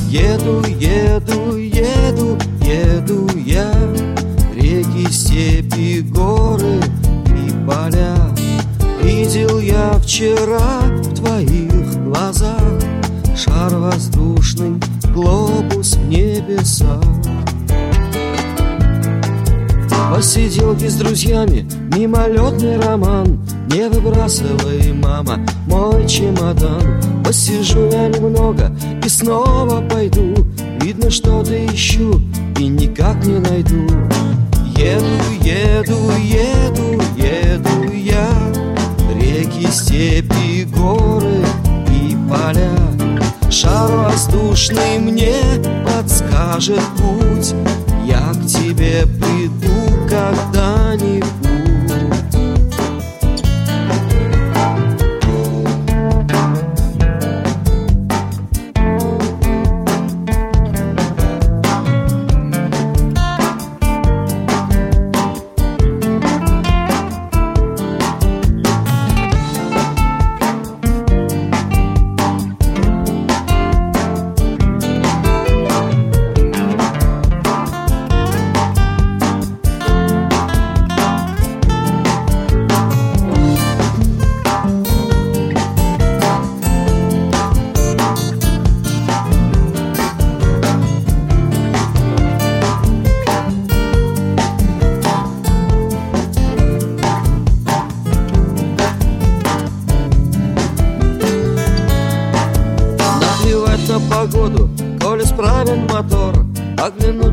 Еду, 0.09 0.63
еду, 0.81 1.57
еду, 1.57 2.39
еду 2.61 3.29
я. 3.45 3.71
Реки, 4.55 5.11
степи, 5.13 6.01
горы 6.01 6.81
и 7.27 7.51
поля. 7.67 8.17
Видел 9.03 9.59
я 9.59 9.93
вчера 9.99 10.81
в 11.03 11.15
твоих 11.15 12.03
глазах 12.05 12.63
Шар 13.37 13.75
воздушный, 13.77 14.81
глобус 15.13 15.44
в 15.93 16.09
небесах 16.09 17.03
Посиделки 20.11 20.89
с 20.89 20.95
друзьями, 20.95 21.69
мимолетный 21.97 22.79
роман 22.81 23.39
Не 23.69 23.89
выбрасывай, 23.89 24.93
мама, 24.93 25.41
мой 25.67 26.07
чемодан. 26.07 27.03
Посижу 27.25 27.91
я 27.91 28.09
немного 28.09 28.75
и 29.05 29.09
снова 29.09 29.81
пойду. 29.89 30.35
Видно, 30.81 31.11
что-то 31.11 31.55
ищу 31.67 32.21
и 32.59 32.69
никак 32.69 33.25
не 33.25 33.41
найду. 33.41 33.87
Еду, 34.77 35.05
еду, 35.41 35.97
еду, 36.21 37.03
еду 37.17 37.93
я. 37.93 38.29
Реки, 39.15 39.67
степи, 39.73 40.65
горы 40.65 41.34
воздушный 44.35 44.99
мне 44.99 45.35
подскажет 45.85 46.81
путь. 46.99 47.55
Я 48.05 48.33
к 48.33 48.47
тебе 48.47 49.07
приду 49.07 50.09
когда-нибудь 50.09 50.64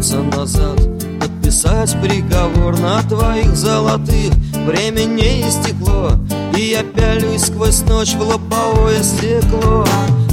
Оглянуться 0.02 0.24
назад, 0.36 0.80
подписать 1.20 1.96
приговор 2.02 2.76
На 2.80 3.04
твоих 3.04 3.56
золотых. 3.56 4.34
Время 4.66 5.04
не 5.04 5.48
истекло 5.48 6.14
И 6.58 6.72
я 6.72 6.82
пялюсь 6.84 7.46
сквозь 7.46 7.82
ночь 7.82 8.16
в 8.16 8.22
лобовое 8.22 9.04
стекло. 9.04 9.86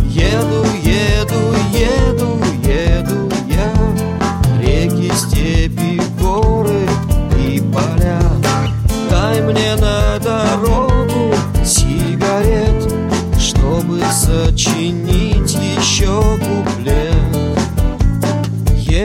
Еду, 0.08 0.64
еду, 0.82 1.52
еду, 1.70 2.40
еду 2.64 3.30
я. 3.50 3.70
Реки, 4.58 5.12
степи, 5.14 6.00
горы 6.18 6.88
и 7.38 7.60
поля. 7.60 8.22
Дай 9.10 9.42
мне 9.42 9.76
на 9.76 10.07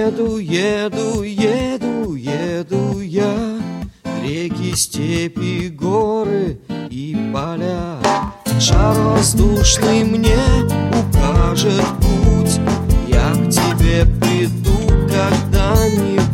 Еду, 0.06 0.38
еду, 0.38 1.24
еду, 1.24 2.16
еду 2.16 3.00
я. 3.00 3.34
Реки, 4.22 4.76
степи, 4.76 5.70
горы 5.70 6.60
и 6.90 7.32
поля. 7.32 8.00
Шар 8.60 9.00
воздушный 9.00 10.04
мне 10.04 10.36
укажет 10.92 11.86
путь. 12.02 12.60
Я 13.08 13.32
к 13.32 13.50
тебе 13.50 14.06
приду 14.20 14.78
когда-нибудь 15.08 16.33